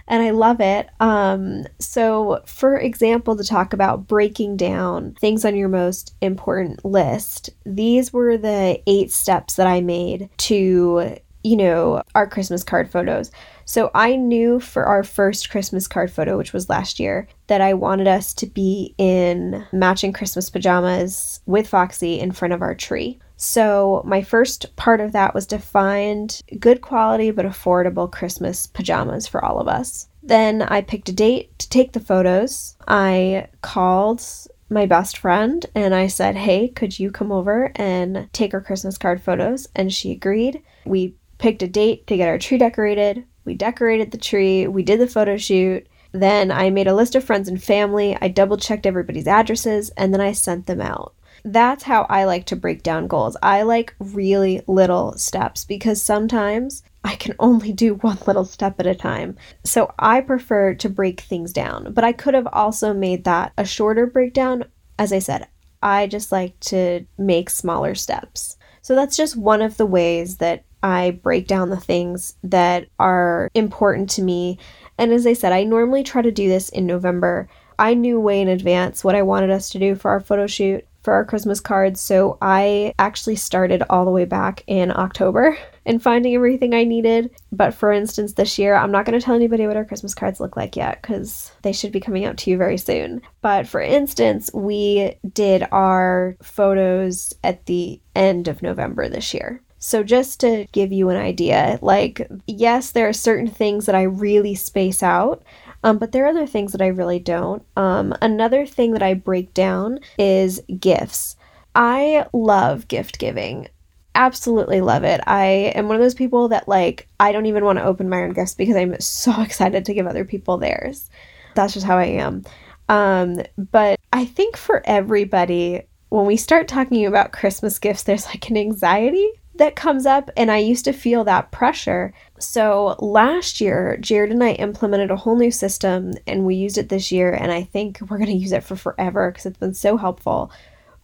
and 0.08 0.22
I 0.22 0.32
love 0.32 0.60
it. 0.60 0.90
Um, 1.00 1.66
so, 1.80 2.42
for 2.46 2.78
example, 2.78 3.38
to 3.38 3.46
talk 3.46 3.72
about 3.72 4.08
breaking 4.08 4.58
down 4.58 5.16
things 5.22 5.46
on 5.46 5.56
your 5.56 5.70
most 5.70 6.14
important 6.20 6.84
list, 6.84 7.50
these 7.66 8.12
were 8.12 8.38
the 8.38 8.82
eight 8.88 9.12
steps 9.12 9.56
that 9.56 9.68
I 9.68 9.80
made 9.80 10.30
to, 10.40 11.16
you 11.44 11.58
know, 11.58 12.02
our 12.16 12.28
Christmas 12.28 12.64
card 12.64 12.90
photos. 12.90 13.32
So, 13.66 13.92
I 13.94 14.16
knew 14.16 14.60
for 14.60 14.86
our 14.86 15.04
first 15.04 15.50
Christmas 15.50 15.88
card 15.88 16.12
photo, 16.12 16.38
which 16.38 16.54
was 16.54 16.70
last 16.70 17.00
year, 17.00 17.28
that 17.48 17.62
I 17.62 17.74
wanted 17.74 18.08
us 18.08 18.34
to 18.36 18.48
be 18.48 18.94
in 18.98 19.66
matching 19.72 20.14
Christmas 20.14 20.50
pajamas 20.50 21.42
with 21.46 21.68
Foxy 21.68 22.20
in 22.20 22.32
front 22.32 22.54
of 22.54 22.62
our 22.62 22.76
tree. 22.76 23.20
So, 23.38 24.04
my 24.06 24.22
first 24.22 24.76
part 24.76 25.02
of 25.02 25.14
that 25.14 25.34
was 25.34 25.48
to 25.48 25.58
find 25.58 26.40
good 26.60 26.82
quality 26.82 27.32
but 27.32 27.46
affordable 27.46 28.12
Christmas 28.12 28.68
pajamas 28.68 29.28
for 29.28 29.44
all 29.44 29.60
of 29.60 29.68
us. 29.68 30.10
Then 30.24 30.62
I 30.62 30.82
picked 30.82 31.10
a 31.10 31.14
date 31.14 31.58
to 31.60 31.70
take 31.70 31.94
the 31.94 32.00
photos. 32.00 32.78
I 32.88 33.48
called 33.62 34.24
my 34.70 34.86
best 34.86 35.18
friend 35.18 35.66
and 35.76 35.94
I 35.94 36.08
said, 36.08 36.36
Hey, 36.36 36.70
could 36.70 36.98
you 36.98 37.12
come 37.12 37.32
over 37.32 37.72
and 37.76 38.30
take 38.32 38.54
our 38.54 38.62
Christmas 38.62 38.98
card 38.98 39.22
photos? 39.22 39.68
And 39.76 39.92
she 39.92 40.12
agreed. 40.12 40.62
We 40.86 41.16
picked 41.42 41.62
a 41.62 41.68
date 41.68 42.08
to 42.08 42.16
get 42.16 42.30
our 42.30 42.38
tree 42.38 42.58
decorated. 42.58 43.26
We 43.44 43.56
decorated 43.56 44.12
the 44.12 44.18
tree. 44.18 44.68
We 44.68 44.84
did 44.84 45.00
the 45.00 45.08
photo 45.08 45.36
shoot. 45.36 45.88
Then 46.14 46.52
I 46.52 46.70
made 46.70 46.88
a 46.88 46.96
list 46.96 47.16
of 47.16 47.24
friends 47.24 47.50
and 47.50 47.62
family. 47.62 48.18
I 48.22 48.30
double 48.30 48.58
checked 48.58 48.86
everybody's 48.86 49.28
addresses 49.28 49.90
and 49.98 50.14
then 50.14 50.22
I 50.22 50.32
sent 50.32 50.68
them 50.68 50.80
out 50.80 51.16
that's 51.44 51.84
how 51.84 52.06
I 52.10 52.26
like 52.26 52.46
to 52.48 52.56
break 52.56 52.84
down 52.84 53.08
goals. 53.08 53.38
I 53.42 53.64
like 53.64 53.96
really 54.00 54.62
little 54.68 55.18
steps 55.18 55.64
because 55.66 56.02
sometimes 56.02 56.84
I 57.04 57.16
can 57.16 57.36
only 57.40 57.74
do 57.74 57.96
one 58.02 58.18
little 58.28 58.46
step 58.46 58.80
at 58.80 58.88
a 58.88 58.96
time. 58.96 59.38
So 59.64 59.94
I 59.98 60.22
prefer 60.22 60.74
to 60.76 60.90
break 60.90 61.22
things 61.22 61.52
down, 61.52 61.94
but 61.94 62.04
I 62.04 62.12
could 62.12 62.34
have 62.34 62.48
also 62.52 62.94
made 62.94 63.24
that 63.24 63.54
a 63.58 63.66
shorter 63.66 64.06
breakdown. 64.06 64.66
As 65.00 65.12
I 65.12 65.20
said, 65.20 65.48
I 65.82 66.08
just 66.08 66.32
like 66.32 66.60
to 66.62 67.06
make 67.18 67.50
smaller 67.50 67.96
steps. 67.96 68.58
So 68.84 68.96
that's 68.96 69.18
just 69.18 69.36
one 69.36 69.62
of 69.62 69.78
the 69.78 69.86
ways 69.86 70.38
that 70.38 70.66
I 70.84 71.12
break 71.12 71.48
down 71.48 71.70
the 71.70 71.80
things 71.80 72.36
that 72.44 72.88
are 73.00 73.50
important 73.54 74.10
to 74.12 74.22
me. 74.22 74.58
And 74.98 75.12
as 75.12 75.28
I 75.28 75.34
said, 75.34 75.54
I 75.54 75.64
normally 75.64 76.04
try 76.04 76.22
to 76.22 76.32
do 76.32 76.48
this 76.48 76.70
in 76.70 76.86
November. 76.86 77.48
I 77.80 77.94
knew 77.94 78.20
way 78.20 78.42
in 78.42 78.48
advance 78.48 79.04
what 79.04 79.16
I 79.16 79.22
wanted 79.22 79.50
us 79.50 79.70
to 79.70 79.80
do 79.80 79.96
for 79.96 80.12
our 80.12 80.20
photo 80.20 80.48
shoot 80.48 80.86
for 81.04 81.14
our 81.14 81.26
Christmas 81.26 81.60
cards. 81.60 82.00
So 82.00 82.38
I 82.42 82.94
actually 83.00 83.36
started 83.36 83.84
all 83.90 84.06
the 84.06 84.12
way 84.12 84.26
back 84.26 84.64
in 84.68 84.92
October 84.92 85.58
and 85.86 86.02
finding 86.02 86.36
everything 86.36 86.74
I 86.74 86.84
needed. 86.84 87.32
But 87.52 87.74
for 87.74 87.92
instance, 87.92 88.34
this 88.34 88.60
year, 88.60 88.76
I'm 88.76 88.92
not 88.92 89.06
going 89.06 89.20
to 89.20 89.24
tell 89.24 89.36
anybody 89.36 89.66
what 89.68 89.78
our 89.78 89.86
Christmas 89.86 90.14
cards 90.14 90.40
look 90.40 90.56
like 90.56 90.76
yet 90.76 91.02
because 91.02 91.52
they 91.64 91.74
should 91.74 91.92
be 91.92 92.00
coming 92.00 92.26
out 92.26 92.38
to 92.38 92.52
you 92.52 92.58
very 92.58 92.78
soon. 92.78 93.22
But 93.42 93.68
for 93.68 93.82
instance, 93.82 94.50
we 94.54 95.16
did 95.34 95.68
our 95.72 96.38
photos 96.42 97.34
at 97.44 97.66
the 97.66 98.00
end 98.16 98.48
of 98.48 98.62
November 98.62 99.10
this 99.10 99.34
year. 99.34 99.62
So, 99.84 100.04
just 100.04 100.40
to 100.42 100.68
give 100.74 100.92
you 100.92 101.10
an 101.10 101.18
idea, 101.18 101.80
like, 101.82 102.30
yes, 102.46 102.92
there 102.92 103.10
are 103.10 103.14
certain 103.14 103.48
things 103.50 103.88
that 103.88 103.96
I 103.96 104.04
really 104.04 104.54
space 104.54 105.02
out, 105.02 105.42
um, 105.84 105.98
but 105.98 106.12
there 106.12 106.24
are 106.24 106.30
other 106.30 106.46
things 106.46 106.72
that 106.74 106.84
I 106.84 106.88
really 106.88 107.18
don't. 107.18 107.66
Um, 107.76 108.16
another 108.22 108.68
thing 108.68 108.92
that 108.92 109.02
I 109.02 109.16
break 109.16 109.56
down 109.56 110.00
is 110.20 110.62
gifts. 110.80 111.36
I 111.74 112.28
love 112.32 112.88
gift 112.90 113.18
giving. 113.18 113.70
Absolutely 114.14 114.82
love 114.82 115.04
it. 115.04 115.20
I 115.26 115.74
am 115.74 115.88
one 115.88 115.96
of 115.96 116.02
those 116.02 116.14
people 116.14 116.50
that, 116.50 116.68
like, 116.68 117.08
I 117.20 117.32
don't 117.32 117.48
even 117.48 117.66
want 117.66 117.80
to 117.80 117.86
open 117.86 118.08
my 118.08 118.22
own 118.22 118.34
gifts 118.34 118.54
because 118.54 118.76
I'm 118.76 119.00
so 119.00 119.34
excited 119.42 119.84
to 119.86 119.96
give 119.96 120.06
other 120.06 120.26
people 120.26 120.60
theirs. 120.60 121.10
That's 121.56 121.74
just 121.74 121.88
how 121.88 121.98
I 121.98 122.06
am. 122.06 122.44
Um, 122.88 123.42
but 123.72 124.00
I 124.14 124.26
think 124.26 124.58
for 124.58 124.84
everybody, 124.86 125.82
when 126.10 126.28
we 126.28 126.38
start 126.38 126.68
talking 126.68 127.08
about 127.08 127.32
Christmas 127.32 127.80
gifts, 127.80 128.04
there's 128.04 128.28
like 128.28 128.48
an 128.52 128.58
anxiety 128.58 129.28
that 129.62 129.76
comes 129.76 130.08
up, 130.08 130.32
and 130.36 130.50
I 130.50 130.58
used 130.58 130.86
to 130.86 130.92
feel 130.92 131.24
that 131.24 131.52
pressure. 131.52 132.14
So 132.40 132.96
last 132.98 133.62
year, 133.62 133.96
Jared 134.02 134.32
and 134.32 134.44
I 134.44 134.54
implemented 134.54 135.12
a 135.12 135.16
whole 135.16 135.36
new 135.36 135.52
system, 135.52 136.14
and 136.26 136.46
we 136.46 136.56
used 136.56 136.80
it 136.80 136.90
this 136.90 137.12
year, 137.12 137.32
and 137.32 137.52
I 137.52 137.62
think 137.62 138.00
we're 138.02 138.18
going 138.18 138.32
to 138.32 138.36
use 138.36 138.54
it 138.54 138.64
for 138.64 138.76
forever 138.76 139.30
because 139.30 139.46
it's 139.46 139.60
been 139.60 139.76
so 139.76 139.98
helpful. 139.98 140.52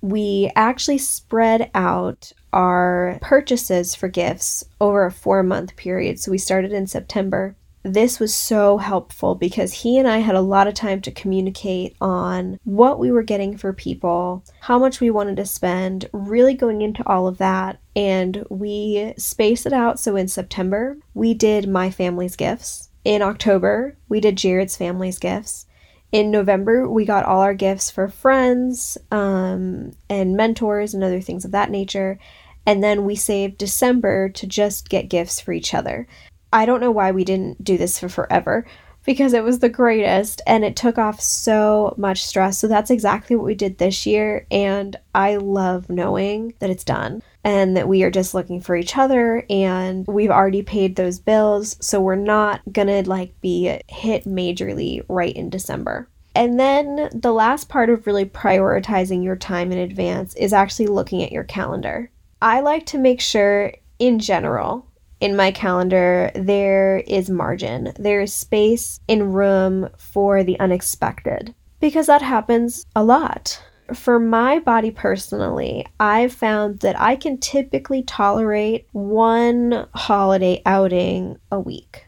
We 0.01 0.51
actually 0.55 0.97
spread 0.97 1.69
out 1.75 2.31
our 2.51 3.19
purchases 3.21 3.93
for 3.93 4.07
gifts 4.07 4.63
over 4.81 5.05
a 5.05 5.11
four 5.11 5.43
month 5.43 5.75
period. 5.75 6.19
So 6.19 6.31
we 6.31 6.39
started 6.39 6.73
in 6.73 6.87
September 6.87 7.55
this 7.87 8.19
was 8.19 8.35
so 8.35 8.77
helpful 8.77 9.35
because 9.35 9.73
he 9.73 9.97
and 9.97 10.07
I 10.07 10.17
had 10.17 10.35
a 10.35 10.41
lot 10.41 10.67
of 10.67 10.73
time 10.73 11.01
to 11.01 11.11
communicate 11.11 11.95
on 11.99 12.59
what 12.63 12.99
we 12.99 13.11
were 13.11 13.23
getting 13.23 13.57
for 13.57 13.73
people, 13.73 14.43
how 14.59 14.77
much 14.77 14.99
we 14.99 15.09
wanted 15.09 15.37
to 15.37 15.45
spend, 15.45 16.09
really 16.13 16.53
going 16.53 16.81
into 16.81 17.05
all 17.07 17.27
of 17.27 17.37
that. 17.39 17.79
And 17.95 18.45
we 18.49 19.13
spaced 19.17 19.65
it 19.65 19.73
out. 19.73 19.99
So 19.99 20.15
in 20.15 20.27
September, 20.27 20.97
we 21.13 21.33
did 21.33 21.67
my 21.67 21.89
family's 21.89 22.35
gifts. 22.35 22.89
In 23.03 23.21
October, 23.21 23.97
we 24.09 24.19
did 24.19 24.37
Jared's 24.37 24.77
family's 24.77 25.17
gifts. 25.17 25.65
In 26.11 26.31
November, 26.31 26.89
we 26.89 27.05
got 27.05 27.25
all 27.25 27.41
our 27.41 27.53
gifts 27.53 27.89
for 27.89 28.07
friends 28.07 28.97
um, 29.11 29.91
and 30.09 30.37
mentors 30.37 30.93
and 30.93 31.03
other 31.03 31.21
things 31.21 31.43
of 31.43 31.51
that 31.51 31.71
nature. 31.71 32.19
And 32.65 32.83
then 32.83 33.05
we 33.05 33.15
saved 33.15 33.57
December 33.57 34.27
to 34.29 34.45
just 34.45 34.89
get 34.89 35.09
gifts 35.09 35.39
for 35.39 35.53
each 35.53 35.73
other. 35.73 36.05
I 36.51 36.65
don't 36.65 36.81
know 36.81 36.91
why 36.91 37.11
we 37.11 37.23
didn't 37.23 37.63
do 37.63 37.77
this 37.77 37.99
for 37.99 38.09
forever 38.09 38.65
because 39.07 39.31
it 39.31 39.43
was 39.43 39.59
the 39.59 39.69
greatest 39.69 40.41
and 40.45 40.65
it 40.65 40.75
took 40.75 40.97
off 40.97 41.21
so 41.21 41.95
much 41.97 42.25
stress. 42.25 42.57
So 42.57 42.67
that's 42.67 42.91
exactly 42.91 43.37
what 43.37 43.45
we 43.45 43.55
did 43.55 43.77
this 43.77 44.05
year. 44.05 44.45
And 44.51 44.97
I 45.15 45.37
love 45.37 45.89
knowing 45.89 46.53
that 46.59 46.69
it's 46.69 46.83
done 46.83 47.23
and 47.43 47.77
that 47.77 47.87
we 47.87 48.03
are 48.03 48.11
just 48.11 48.33
looking 48.33 48.59
for 48.59 48.75
each 48.75 48.97
other 48.97 49.45
and 49.49 50.05
we've 50.07 50.29
already 50.29 50.61
paid 50.61 50.97
those 50.97 51.19
bills. 51.19 51.77
So 51.79 52.01
we're 52.01 52.15
not 52.15 52.61
gonna 52.71 53.01
like 53.03 53.39
be 53.39 53.79
hit 53.87 54.25
majorly 54.25 55.05
right 55.07 55.33
in 55.33 55.49
December. 55.49 56.09
And 56.35 56.59
then 56.59 57.09
the 57.13 57.33
last 57.33 57.69
part 57.69 57.89
of 57.89 58.05
really 58.05 58.25
prioritizing 58.25 59.23
your 59.23 59.37
time 59.37 59.71
in 59.71 59.77
advance 59.77 60.35
is 60.35 60.53
actually 60.53 60.87
looking 60.87 61.23
at 61.23 61.31
your 61.31 61.45
calendar. 61.45 62.11
I 62.41 62.59
like 62.59 62.85
to 62.87 62.97
make 62.97 63.21
sure 63.21 63.73
in 63.99 64.19
general 64.19 64.86
in 65.19 65.35
my 65.35 65.51
calendar, 65.51 66.31
there 66.35 66.99
is 67.07 67.29
margin. 67.29 67.93
There 67.97 68.21
is 68.21 68.33
space 68.33 68.99
in 69.07 69.31
room 69.31 69.89
for 69.97 70.43
the 70.43 70.59
unexpected 70.59 71.55
because 71.79 72.07
that 72.07 72.21
happens 72.21 72.85
a 72.95 73.03
lot. 73.03 73.61
For 73.93 74.19
my 74.19 74.59
body 74.59 74.91
personally, 74.91 75.85
I've 75.99 76.33
found 76.33 76.79
that 76.79 76.99
I 76.99 77.15
can 77.15 77.37
typically 77.37 78.03
tolerate 78.03 78.87
one 78.91 79.87
holiday 79.95 80.61
outing 80.65 81.39
a 81.51 81.59
week. 81.59 82.05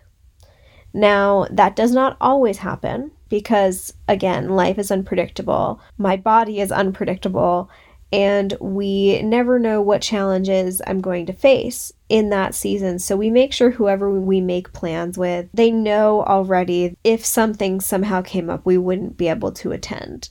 Now, 0.94 1.48
that 1.52 1.76
does 1.76 1.92
not 1.92 2.18
always 2.20 2.58
happen 2.58 3.12
because, 3.30 3.94
again, 4.08 4.50
life 4.50 4.78
is 4.78 4.92
unpredictable. 4.92 5.80
My 5.98 6.18
body 6.18 6.60
is 6.60 6.72
unpredictable 6.72 7.70
and 8.12 8.56
we 8.60 9.22
never 9.22 9.60
know 9.60 9.82
what 9.82 10.02
challenges 10.02 10.82
I'm 10.88 11.02
going 11.02 11.26
to 11.28 11.34
face 11.34 11.92
in 12.10 12.30
that 12.30 12.56
season. 12.56 13.00
So 13.00 13.16
we 13.16 13.30
make 13.30 13.54
sure 13.54 13.70
whoever 13.70 14.10
we 14.10 14.42
make 14.42 14.74
plans 14.74 15.18
with, 15.18 15.48
they 15.54 15.72
know 15.72 16.24
already 16.24 16.98
if 17.04 17.26
something 17.26 17.80
somehow 17.80 18.22
came 18.22 18.50
up, 18.50 18.66
we 18.66 18.78
wouldn't 18.78 19.18
be 19.18 19.28
able 19.28 19.52
to 19.54 19.72
attend. 19.72 20.30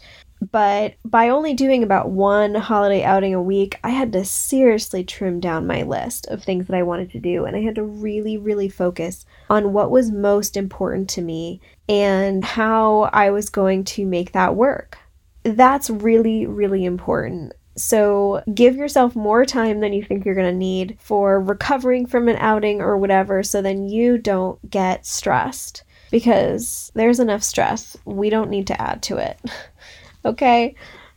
But 0.52 0.94
by 1.04 1.28
only 1.28 1.54
doing 1.54 1.82
about 1.82 2.11
one 2.11 2.54
holiday 2.54 3.02
outing 3.02 3.35
a 3.35 3.42
week, 3.42 3.78
I 3.82 3.90
had 3.90 4.12
to 4.12 4.25
seriously 4.25 5.02
trim 5.02 5.40
down 5.40 5.66
my 5.66 5.82
list 5.82 6.26
of 6.28 6.42
things 6.42 6.66
that 6.66 6.76
I 6.76 6.85
wanted 6.85 7.11
to 7.12 7.20
do. 7.20 7.44
And 7.44 7.56
I 7.56 7.61
had 7.61 7.75
to 7.75 7.85
really, 7.85 8.37
really 8.37 8.68
focus 8.68 9.26
on 9.50 9.73
what 9.73 9.90
was 9.90 10.12
most 10.12 10.56
important 10.56 11.08
to 11.11 11.23
me 11.23 11.61
and 11.88 12.44
how 12.44 13.11
I 13.12 13.30
was 13.30 13.50
going 13.50 13.85
to 13.85 14.06
make 14.06 14.32
that 14.32 14.54
work. 14.54 14.99
That's 15.42 15.90
really, 15.90 16.47
really 16.47 16.85
important. 16.85 17.52
So 17.78 18.42
give 18.52 18.76
yourself 18.76 19.14
more 19.14 19.44
time 19.44 19.80
than 19.80 19.92
you 19.92 20.02
think 20.02 20.25
you're 20.25 20.35
going 20.35 20.52
to 20.52 20.56
need 20.56 20.97
for 21.00 21.40
recovering 21.40 22.06
from 22.06 22.28
an 22.28 22.37
outing 22.37 22.80
or 22.80 22.97
whatever 22.97 23.42
so 23.42 23.62
then 23.62 23.88
you 23.88 24.18
don't 24.18 24.58
get 24.68 25.06
stressed 25.06 25.85
because 26.11 26.90
there's 26.94 27.20
enough 27.20 27.42
stress. 27.42 27.97
We 28.04 28.30
don't 28.30 28.50
need 28.50 28.66
to 28.68 28.80
add 28.80 29.02
to 29.04 29.18
it. 29.18 29.38
okay? 30.25 30.75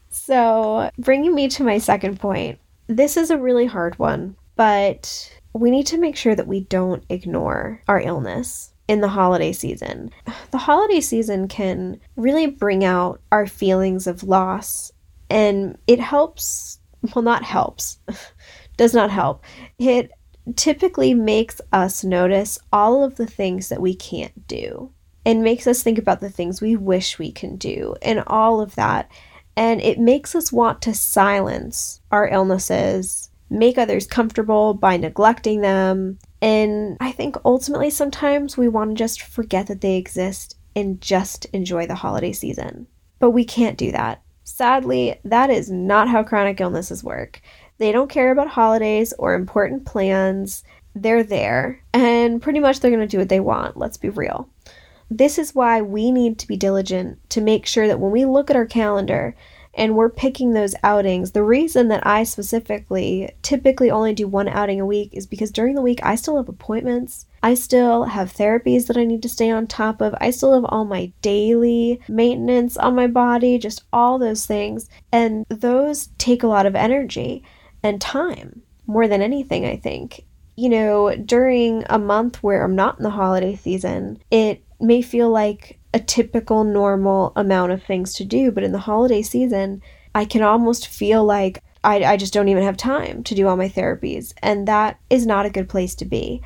So, 0.10 0.92
bringing 0.98 1.34
me 1.34 1.48
to 1.50 1.64
my 1.64 1.78
second 1.78 2.20
point, 2.20 2.60
this 2.88 3.16
is 3.18 3.32
a 3.32 3.38
really 3.38 3.66
hard 3.66 3.98
one, 3.98 4.36
but 4.56 5.32
we 5.54 5.72
need 5.72 5.88
to 5.88 5.98
make 5.98 6.16
sure 6.16 6.36
that 6.36 6.48
we 6.48 6.62
don't 6.62 7.04
ignore 7.10 7.82
our 7.88 8.00
illness 8.00 8.74
in 8.88 9.02
the 9.02 9.08
holiday 9.08 9.54
season. 9.54 10.12
The 10.52 10.58
holiday 10.58 11.00
season 11.00 11.48
can 11.48 12.02
really 12.18 12.46
bring 12.46 12.84
out 12.84 13.22
our 13.32 13.48
feelings 13.48 14.06
of 14.06 14.22
loss 14.22 14.92
and 15.32 15.78
it 15.88 16.00
helps 16.00 16.80
well 17.16 17.24
not 17.24 17.44
helps 17.44 17.98
does 18.78 18.94
not 18.94 19.10
help. 19.10 19.44
It 19.80 20.12
typically 20.56 21.14
makes 21.14 21.62
us 21.72 22.04
notice 22.04 22.60
all 22.74 23.04
of 23.04 23.16
the 23.16 23.28
things 23.28 23.70
that 23.70 23.82
we 23.82 23.96
can't 23.96 24.48
do 24.48 24.92
and 25.26 25.44
makes 25.44 25.68
us 25.68 25.84
think 25.84 25.98
about 25.98 26.20
the 26.20 26.30
things 26.30 26.62
we 26.62 26.76
wish 26.76 27.18
we 27.18 27.32
can 27.32 27.56
do 27.56 27.96
and 28.02 28.24
all 28.28 28.60
of 28.60 28.76
that. 28.76 29.10
And 29.56 29.82
it 29.82 30.00
makes 30.00 30.36
us 30.36 30.52
want 30.52 30.82
to 30.84 30.94
silence 30.94 32.02
our 32.12 32.28
illnesses 32.28 33.30
make 33.50 33.78
others 33.78 34.08
comfortable 34.08 34.74
by 34.74 34.96
neglecting 34.96 35.60
them. 35.62 36.18
And 36.42 36.98
i 37.00 37.12
think 37.12 37.36
ultimately 37.46 37.90
sometimes 37.90 38.58
we 38.58 38.68
want 38.68 38.92
to 38.92 38.96
just 38.96 39.22
forget 39.22 39.68
that 39.68 39.82
they 39.82 39.98
exist 39.98 40.58
and 40.76 41.02
just 41.02 41.46
enjoy 41.54 41.86
the 41.86 41.96
holiday 41.96 42.32
season. 42.32 42.88
But 43.20 43.32
we 43.32 43.46
can't 43.46 43.78
do 43.78 43.92
that 43.92 44.24
Sadly, 44.44 45.20
that 45.24 45.50
is 45.50 45.70
not 45.70 46.10
how 46.10 46.24
chronic 46.24 46.60
illnesses 46.60 47.04
work. 47.04 47.42
They 47.78 47.92
don't 47.92 48.10
care 48.10 48.32
about 48.32 48.50
holidays 48.50 49.14
or 49.18 49.34
important 49.34 49.86
plans. 49.86 50.64
They're 50.94 51.24
there, 51.24 51.82
and 51.94 52.42
pretty 52.42 52.60
much 52.60 52.80
they're 52.80 52.92
going 52.92 53.02
to 53.02 53.08
do 53.08 53.18
what 53.18 53.30
they 53.30 53.40
want, 53.40 53.78
let's 53.78 53.98
be 53.98 54.10
real. 54.10 54.50
This 55.10 55.38
is 55.38 55.56
why 55.56 55.82
we 55.82 56.12
need 56.12 56.38
to 56.40 56.48
be 56.48 56.58
diligent 56.58 57.18
to 57.32 57.42
make 57.42 57.66
sure 57.66 57.88
that 57.88 58.00
when 58.00 58.12
we 58.12 58.26
look 58.26 58.50
at 58.50 58.56
our 58.56 58.66
calendar 58.66 59.36
and 59.74 59.96
we're 59.96 60.10
picking 60.10 60.52
those 60.52 60.76
outings, 60.84 61.32
the 61.32 61.44
reason 61.44 61.88
that 61.90 62.06
I 62.06 62.24
specifically 62.24 63.32
typically 63.42 63.90
only 63.90 64.14
do 64.14 64.28
one 64.28 64.48
outing 64.48 64.80
a 64.80 64.86
week 64.86 65.10
is 65.14 65.28
because 65.28 65.52
during 65.52 65.76
the 65.76 65.82
week 65.82 66.00
I 66.04 66.16
still 66.16 66.38
have 66.38 66.50
appointments. 66.50 67.26
I 67.44 67.56
still 67.56 68.04
have 68.04 68.34
therapies 68.34 68.88
that 68.88 68.98
I 68.98 69.04
need 69.04 69.24
to 69.24 69.30
stay 69.30 69.50
on 69.50 69.66
top 69.66 70.02
of. 70.02 70.16
I 70.22 70.30
still 70.30 70.54
have 70.54 70.66
all 70.66 70.86
my 70.86 71.12
daily 71.22 72.00
maintenance 72.08 72.78
on 72.78 72.96
my 72.96 73.08
body, 73.08 73.58
just 73.58 73.84
all 73.92 74.20
those 74.20 74.46
things. 74.46 74.90
And 75.12 75.46
those 75.50 76.10
take 76.18 76.44
a 76.44 76.48
lot 76.48 76.66
of 76.66 76.76
energy 76.76 77.44
and 77.82 78.00
time 78.00 78.62
more 78.86 79.08
than 79.08 79.22
anything, 79.22 79.66
I 79.66 79.78
think. 79.78 80.26
You 80.56 80.70
know, 80.70 81.16
during 81.16 81.84
a 81.90 81.98
month 81.98 82.44
where 82.44 82.64
I'm 82.64 82.76
not 82.76 82.98
in 82.98 83.04
the 83.04 83.10
holiday 83.10 83.56
season, 83.56 84.22
it 84.30 84.64
may 84.80 85.02
feel 85.02 85.30
like 85.30 85.80
a 85.94 86.00
typical 86.00 86.64
normal 86.64 87.34
amount 87.36 87.72
of 87.72 87.84
things 87.84 88.14
to 88.16 88.26
do, 88.26 88.52
but 88.52 88.64
in 88.64 88.72
the 88.72 88.80
holiday 88.80 89.22
season, 89.22 89.82
I 90.14 90.26
can 90.26 90.42
almost 90.42 90.88
feel 90.88 91.24
like 91.24 91.62
I, 91.84 92.04
I 92.04 92.18
just 92.18 92.34
don't 92.34 92.50
even 92.50 92.64
have 92.64 92.78
time 92.78 93.24
to 93.24 93.36
do 93.36 93.48
all 93.48 93.58
my 93.58 93.70
therapies. 93.70 94.34
And 94.44 94.68
that 94.68 95.00
is 95.10 95.26
not 95.26 95.46
a 95.46 95.50
good 95.50 95.68
place 95.68 95.96
to 95.96 96.06
be. 96.06 96.42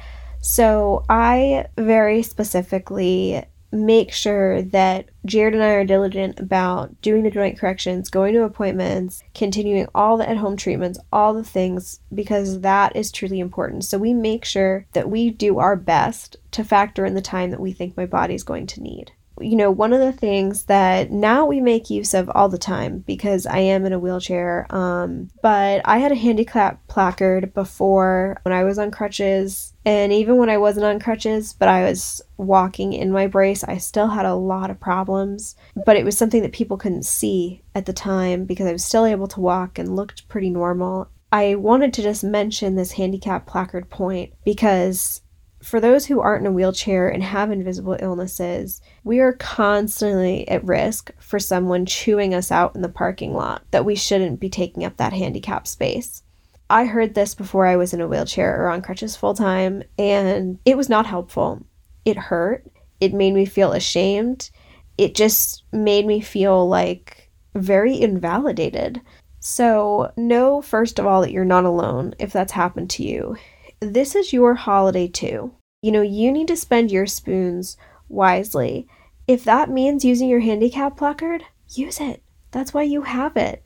So 0.47 1.03
I 1.09 1.65
very 1.75 2.21
specifically 2.21 3.43
make 3.71 4.13
sure 4.13 4.61
that 4.61 5.09
Jared 5.25 5.55
and 5.55 5.63
I 5.63 5.69
are 5.69 5.83
diligent 5.83 6.39
about 6.39 7.01
doing 7.01 7.23
the 7.23 7.31
joint 7.31 7.57
corrections, 7.57 8.11
going 8.11 8.35
to 8.35 8.43
appointments, 8.43 9.23
continuing 9.33 9.87
all 9.95 10.17
the 10.17 10.29
at 10.29 10.37
home 10.37 10.55
treatments, 10.55 10.99
all 11.11 11.33
the 11.33 11.43
things, 11.43 11.99
because 12.13 12.61
that 12.61 12.95
is 12.95 13.11
truly 13.11 13.39
important. 13.39 13.85
So 13.85 13.97
we 13.97 14.13
make 14.13 14.45
sure 14.45 14.85
that 14.93 15.09
we 15.09 15.31
do 15.31 15.57
our 15.57 15.75
best 15.75 16.37
to 16.51 16.63
factor 16.63 17.05
in 17.05 17.15
the 17.15 17.21
time 17.23 17.49
that 17.49 17.59
we 17.59 17.73
think 17.73 17.97
my 17.97 18.05
body 18.05 18.35
is 18.35 18.43
going 18.43 18.67
to 18.67 18.81
need 18.83 19.13
you 19.41 19.55
know, 19.55 19.71
one 19.71 19.91
of 19.91 19.99
the 19.99 20.13
things 20.13 20.63
that 20.63 21.11
now 21.11 21.45
we 21.45 21.59
make 21.59 21.89
use 21.89 22.13
of 22.13 22.29
all 22.33 22.47
the 22.47 22.57
time 22.57 22.99
because 22.99 23.45
I 23.45 23.59
am 23.59 23.85
in 23.85 23.93
a 23.93 23.99
wheelchair. 23.99 24.65
Um, 24.69 25.29
but 25.41 25.81
I 25.83 25.97
had 25.97 26.11
a 26.11 26.15
handicap 26.15 26.85
placard 26.87 27.53
before 27.53 28.37
when 28.43 28.53
I 28.53 28.63
was 28.63 28.79
on 28.79 28.91
crutches, 28.91 29.73
and 29.86 30.12
even 30.12 30.38
when 30.38 30.50
I 30.50 30.58
wasn't 30.58 30.86
on 30.86 31.00
crutches, 31.00 31.54
but 31.54 31.70
I 31.70 31.84
was 31.84 32.22
walking 32.38 32.94
in 32.94 33.12
my 33.12 33.27
brace, 33.27 33.63
I 33.63 33.77
still 33.77 34.08
had 34.08 34.25
a 34.25 34.34
lot 34.34 34.72
of 34.72 34.80
problems. 34.80 35.56
But 35.86 35.96
it 35.96 36.04
was 36.04 36.18
something 36.18 36.42
that 36.42 36.54
people 36.54 36.77
couldn't 36.77 37.06
see 37.06 37.62
at 37.75 37.86
the 37.86 37.94
time 37.94 38.46
because 38.46 38.68
I 38.68 38.72
was 38.72 38.84
still 38.84 39.06
able 39.06 39.27
to 39.27 39.39
walk 39.39 39.77
and 39.77 39.96
looked 39.96 40.27
pretty 40.27 40.50
normal. 40.50 41.10
I 41.32 41.56
wanted 41.56 41.94
to 41.94 42.01
just 42.01 42.24
mention 42.24 42.75
this 42.75 42.94
handicap 42.94 43.46
placard 43.46 43.89
point 43.89 44.34
because 44.44 45.22
for 45.62 45.80
those 45.80 46.06
who 46.06 46.20
aren't 46.20 46.46
in 46.46 46.51
a 46.51 46.54
wheelchair 46.54 47.08
and 47.08 47.24
have 47.24 47.51
invisible 47.51 47.98
illnesses, 48.00 48.82
we 49.04 49.20
are 49.20 49.34
constantly 49.34 50.48
at 50.48 50.63
risk 50.63 51.12
for 51.20 51.39
someone 51.39 51.86
chewing 51.86 52.34
us 52.34 52.51
out 52.51 52.75
in 52.75 52.82
the 52.82 52.89
parking 52.89 53.34
lot 53.34 53.63
that 53.72 53.86
we 53.86 53.96
shouldn't 53.96 54.39
be 54.39 54.50
taking 54.50 54.86
up 54.86 54.98
that 54.98 55.13
handicap 55.13 55.68
space. 55.68 56.24
I 56.69 56.86
heard 56.86 57.13
this 57.13 57.36
before 57.36 57.65
I 57.65 57.75
was 57.75 57.93
in 57.93 58.01
a 58.01 58.07
wheelchair 58.07 58.62
or 58.62 58.69
on 58.69 58.81
crutches 58.81 59.15
full 59.15 59.34
time, 59.34 59.84
and 59.98 60.60
it 60.65 60.77
was 60.77 60.89
not 60.89 61.05
helpful. 61.05 61.65
It 62.05 62.17
hurt. 62.17 62.65
It 63.00 63.13
made 63.13 63.34
me 63.34 63.45
feel 63.45 63.74
ashamed. 63.74 64.50
It 64.98 65.15
just 65.15 65.63
made 65.72 66.05
me 66.05 66.22
feel 66.22 66.67
like 66.67 67.29
very 67.53 68.00
invalidated. 68.00 69.01
So, 69.39 70.12
know 70.17 70.62
first 70.62 70.98
of 70.98 71.05
all 71.05 71.22
that 71.22 71.31
you're 71.31 71.45
not 71.45 71.65
alone 71.65 72.15
if 72.17 72.34
that's 72.34 72.53
happened 72.53 72.89
to 72.91 73.03
you 73.03 73.36
this 73.79 74.15
is 74.15 74.34
your 74.34 74.55
holiday 74.55 75.07
too. 75.07 75.53
You 75.81 75.91
know, 75.91 76.01
you 76.01 76.31
need 76.31 76.48
to 76.48 76.55
spend 76.55 76.91
your 76.91 77.05
spoons 77.05 77.77
wisely. 78.10 78.88
If 79.27 79.43
that 79.43 79.69
means 79.69 80.05
using 80.05 80.29
your 80.29 80.39
handicap 80.39 80.98
placard, 80.98 81.43
use 81.69 82.00
it. 82.00 82.24
That's 82.51 82.74
why 82.74 82.84
you 82.84 83.03
have 83.03 83.38
it. 83.38 83.63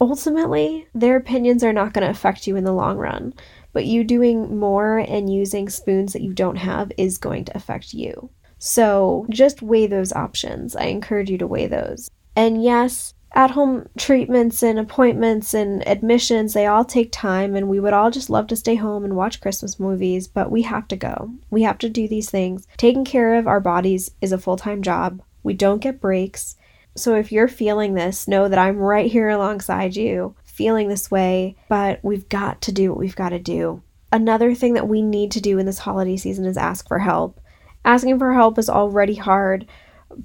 Ultimately, 0.00 0.88
their 0.94 1.16
opinions 1.16 1.64
are 1.64 1.72
not 1.72 1.92
going 1.92 2.04
to 2.04 2.10
affect 2.10 2.46
you 2.46 2.56
in 2.56 2.64
the 2.64 2.72
long 2.72 2.98
run, 2.98 3.32
but 3.72 3.86
you 3.86 4.04
doing 4.04 4.58
more 4.58 4.98
and 4.98 5.32
using 5.32 5.68
spoons 5.68 6.12
that 6.12 6.22
you 6.22 6.32
don't 6.32 6.56
have 6.56 6.92
is 6.98 7.18
going 7.18 7.44
to 7.46 7.56
affect 7.56 7.94
you. 7.94 8.30
So 8.58 9.26
just 9.30 9.62
weigh 9.62 9.86
those 9.86 10.12
options. 10.12 10.76
I 10.76 10.84
encourage 10.84 11.30
you 11.30 11.38
to 11.38 11.46
weigh 11.46 11.66
those. 11.66 12.10
And 12.34 12.62
yes, 12.62 13.14
at 13.32 13.50
home 13.50 13.86
treatments 13.98 14.62
and 14.62 14.78
appointments 14.78 15.52
and 15.52 15.86
admissions, 15.86 16.54
they 16.54 16.66
all 16.66 16.84
take 16.84 17.12
time, 17.12 17.54
and 17.54 17.68
we 17.68 17.80
would 17.80 17.92
all 17.92 18.10
just 18.10 18.30
love 18.30 18.46
to 18.48 18.56
stay 18.56 18.76
home 18.76 19.04
and 19.04 19.14
watch 19.14 19.40
Christmas 19.40 19.78
movies, 19.78 20.26
but 20.26 20.50
we 20.50 20.62
have 20.62 20.88
to 20.88 20.96
go. 20.96 21.30
We 21.50 21.62
have 21.62 21.78
to 21.78 21.90
do 21.90 22.08
these 22.08 22.30
things. 22.30 22.66
Taking 22.78 23.04
care 23.04 23.34
of 23.34 23.46
our 23.46 23.60
bodies 23.60 24.10
is 24.22 24.32
a 24.32 24.38
full 24.38 24.56
time 24.56 24.82
job. 24.82 25.22
We 25.42 25.54
don't 25.54 25.82
get 25.82 26.00
breaks. 26.00 26.56
So 26.96 27.14
if 27.14 27.30
you're 27.30 27.48
feeling 27.48 27.94
this, 27.94 28.26
know 28.26 28.48
that 28.48 28.58
I'm 28.58 28.78
right 28.78 29.10
here 29.10 29.28
alongside 29.28 29.94
you, 29.96 30.34
feeling 30.44 30.88
this 30.88 31.10
way, 31.10 31.56
but 31.68 32.00
we've 32.02 32.28
got 32.28 32.62
to 32.62 32.72
do 32.72 32.90
what 32.90 32.98
we've 32.98 33.16
got 33.16 33.30
to 33.30 33.38
do. 33.38 33.82
Another 34.12 34.54
thing 34.54 34.74
that 34.74 34.88
we 34.88 35.02
need 35.02 35.30
to 35.32 35.40
do 35.40 35.58
in 35.58 35.66
this 35.66 35.78
holiday 35.78 36.16
season 36.16 36.46
is 36.46 36.56
ask 36.56 36.88
for 36.88 36.98
help. 36.98 37.40
Asking 37.84 38.18
for 38.18 38.32
help 38.32 38.58
is 38.58 38.70
already 38.70 39.14
hard, 39.14 39.66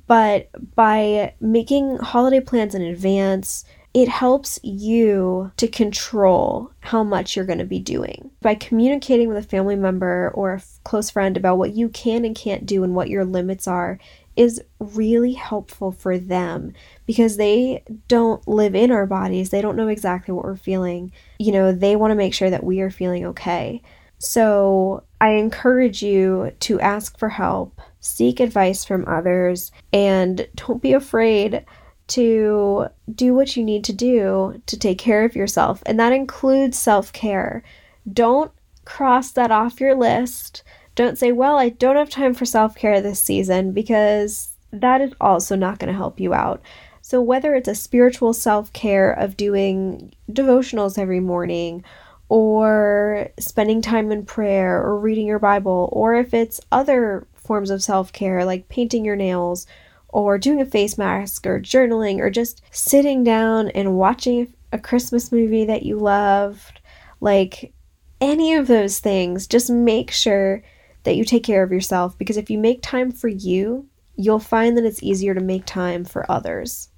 but 0.07 0.49
by 0.75 1.33
making 1.41 1.97
holiday 1.97 2.39
plans 2.39 2.73
in 2.73 2.81
advance, 2.81 3.65
it 3.93 4.07
helps 4.07 4.57
you 4.63 5.51
to 5.57 5.67
control 5.67 6.71
how 6.79 7.03
much 7.03 7.35
you're 7.35 7.45
going 7.45 7.59
to 7.59 7.65
be 7.65 7.79
doing. 7.79 8.31
By 8.41 8.55
communicating 8.55 9.27
with 9.27 9.37
a 9.37 9.43
family 9.43 9.75
member 9.75 10.31
or 10.33 10.53
a 10.53 10.63
close 10.85 11.09
friend 11.09 11.35
about 11.35 11.57
what 11.57 11.73
you 11.75 11.89
can 11.89 12.23
and 12.23 12.33
can't 12.33 12.65
do 12.65 12.83
and 12.85 12.95
what 12.95 13.09
your 13.09 13.25
limits 13.25 13.67
are 13.67 13.99
is 14.35 14.61
really 14.79 15.33
helpful 15.33 15.91
for 15.91 16.17
them 16.17 16.73
because 17.05 17.37
they 17.37 17.83
don't 18.07 18.45
live 18.47 18.75
in 18.75 18.91
our 18.91 19.05
bodies. 19.05 19.49
They 19.49 19.61
don't 19.61 19.75
know 19.75 19.87
exactly 19.87 20.33
what 20.33 20.45
we're 20.45 20.55
feeling. 20.55 21.11
You 21.39 21.51
know, 21.51 21.71
they 21.71 21.95
want 21.95 22.11
to 22.11 22.15
make 22.15 22.33
sure 22.33 22.49
that 22.49 22.63
we 22.63 22.81
are 22.81 22.91
feeling 22.91 23.25
okay. 23.27 23.81
So 24.17 25.03
I 25.19 25.31
encourage 25.31 26.03
you 26.03 26.51
to 26.61 26.79
ask 26.79 27.17
for 27.17 27.29
help 27.29 27.81
seek 28.01 28.39
advice 28.39 28.83
from 28.83 29.07
others, 29.07 29.71
and 29.93 30.47
don't 30.55 30.81
be 30.81 30.93
afraid 30.93 31.65
to 32.07 32.87
do 33.13 33.33
what 33.33 33.55
you 33.55 33.63
need 33.63 33.83
to 33.85 33.93
do 33.93 34.61
to 34.65 34.77
take 34.77 34.97
care 34.97 35.23
of 35.23 35.35
yourself. 35.35 35.81
And 35.85 35.99
that 35.99 36.11
includes 36.11 36.77
self 36.77 37.13
care. 37.13 37.63
Don't 38.11 38.51
cross 38.85 39.31
that 39.31 39.51
off 39.51 39.79
your 39.79 39.95
list. 39.95 40.63
Don't 40.95 41.17
say, 41.17 41.31
well, 41.31 41.57
I 41.57 41.69
don't 41.69 41.95
have 41.95 42.09
time 42.09 42.33
for 42.33 42.45
self 42.45 42.75
care 42.75 43.01
this 43.01 43.19
season 43.19 43.71
because 43.71 44.49
that 44.71 45.01
is 45.01 45.13
also 45.19 45.55
not 45.55 45.79
going 45.79 45.91
to 45.91 45.97
help 45.97 46.19
you 46.19 46.33
out. 46.33 46.61
So, 47.01 47.21
whether 47.21 47.55
it's 47.55 47.67
a 47.67 47.75
spiritual 47.75 48.33
self 48.33 48.71
care 48.73 49.11
of 49.11 49.37
doing 49.37 50.13
devotionals 50.31 50.97
every 50.97 51.19
morning, 51.19 51.83
or 52.29 53.29
spending 53.39 53.81
time 53.81 54.11
in 54.11 54.25
prayer, 54.25 54.81
or 54.81 54.97
reading 54.97 55.27
your 55.27 55.39
Bible, 55.39 55.89
or 55.91 56.15
if 56.15 56.33
it's 56.33 56.61
other 56.71 57.27
forms 57.35 57.69
of 57.69 57.83
self 57.83 58.13
care, 58.13 58.45
like 58.45 58.69
painting 58.69 59.03
your 59.03 59.15
nails, 59.15 59.67
or 60.09 60.37
doing 60.37 60.61
a 60.61 60.65
face 60.65 60.97
mask, 60.97 61.45
or 61.47 61.59
journaling, 61.59 62.19
or 62.19 62.29
just 62.29 62.61
sitting 62.71 63.23
down 63.23 63.69
and 63.69 63.97
watching 63.97 64.53
a 64.71 64.79
Christmas 64.79 65.31
movie 65.31 65.65
that 65.65 65.83
you 65.83 65.97
loved. 65.97 66.79
Like 67.19 67.73
any 68.19 68.53
of 68.53 68.67
those 68.67 68.99
things, 68.99 69.47
just 69.47 69.69
make 69.69 70.11
sure 70.11 70.63
that 71.03 71.15
you 71.15 71.23
take 71.23 71.43
care 71.43 71.63
of 71.63 71.71
yourself 71.71 72.17
because 72.17 72.37
if 72.37 72.49
you 72.49 72.57
make 72.57 72.81
time 72.81 73.11
for 73.11 73.27
you, 73.27 73.87
you'll 74.15 74.39
find 74.39 74.77
that 74.77 74.85
it's 74.85 75.03
easier 75.03 75.33
to 75.33 75.41
make 75.41 75.65
time 75.65 76.05
for 76.05 76.29
others. 76.31 76.89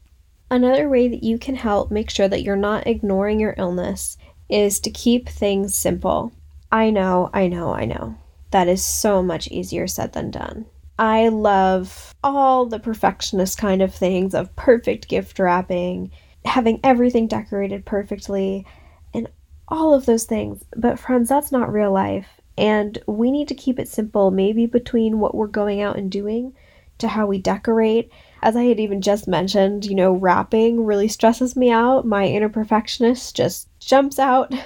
Another 0.49 0.89
way 0.89 1.07
that 1.07 1.23
you 1.23 1.37
can 1.37 1.55
help 1.55 1.91
make 1.91 2.09
sure 2.09 2.27
that 2.27 2.43
you're 2.43 2.55
not 2.55 2.87
ignoring 2.87 3.39
your 3.39 3.55
illness 3.57 4.17
is 4.49 4.79
to 4.81 4.91
keep 4.91 5.29
things 5.29 5.73
simple. 5.73 6.31
I 6.71 6.89
know, 6.89 7.29
I 7.33 7.47
know, 7.47 7.73
I 7.73 7.85
know 7.85 8.17
that 8.53 8.67
is 8.67 8.85
so 8.85 9.21
much 9.21 9.47
easier 9.47 9.87
said 9.87 10.13
than 10.13 10.29
done. 10.29 10.65
I 10.99 11.29
love 11.29 12.13
all 12.23 12.67
the 12.67 12.79
perfectionist 12.79 13.57
kind 13.57 13.81
of 13.81 13.93
things 13.93 14.35
of 14.35 14.55
perfect 14.55 15.09
gift 15.09 15.39
wrapping, 15.39 16.11
having 16.45 16.79
everything 16.83 17.27
decorated 17.27 17.83
perfectly, 17.83 18.65
and 19.11 19.27
all 19.67 19.95
of 19.95 20.05
those 20.05 20.25
things. 20.25 20.63
But, 20.77 20.99
friends, 20.99 21.29
that's 21.29 21.51
not 21.51 21.73
real 21.73 21.91
life. 21.91 22.27
And 22.57 22.99
we 23.07 23.31
need 23.31 23.47
to 23.47 23.55
keep 23.55 23.79
it 23.79 23.87
simple, 23.87 24.31
maybe 24.31 24.65
between 24.65 25.19
what 25.19 25.35
we're 25.35 25.47
going 25.47 25.81
out 25.81 25.97
and 25.97 26.11
doing 26.11 26.53
to 26.99 27.07
how 27.07 27.25
we 27.25 27.39
decorate. 27.39 28.11
As 28.41 28.55
I 28.55 28.63
had 28.63 28.79
even 28.79 29.01
just 29.01 29.27
mentioned, 29.27 29.85
you 29.85 29.95
know, 29.95 30.13
wrapping 30.13 30.85
really 30.85 31.07
stresses 31.07 31.55
me 31.55 31.71
out. 31.71 32.05
My 32.05 32.25
inner 32.25 32.49
perfectionist 32.49 33.35
just 33.35 33.67
jumps 33.79 34.19
out. 34.19 34.53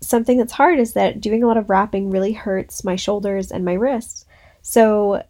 something 0.00 0.38
that's 0.38 0.52
hard 0.52 0.78
is 0.78 0.92
that 0.92 1.20
doing 1.20 1.42
a 1.42 1.46
lot 1.46 1.56
of 1.56 1.70
wrapping 1.70 2.10
really 2.10 2.32
hurts 2.32 2.84
my 2.84 2.96
shoulders 2.96 3.50
and 3.50 3.64
my 3.64 3.74
wrists. 3.74 4.26
So, 4.62 5.22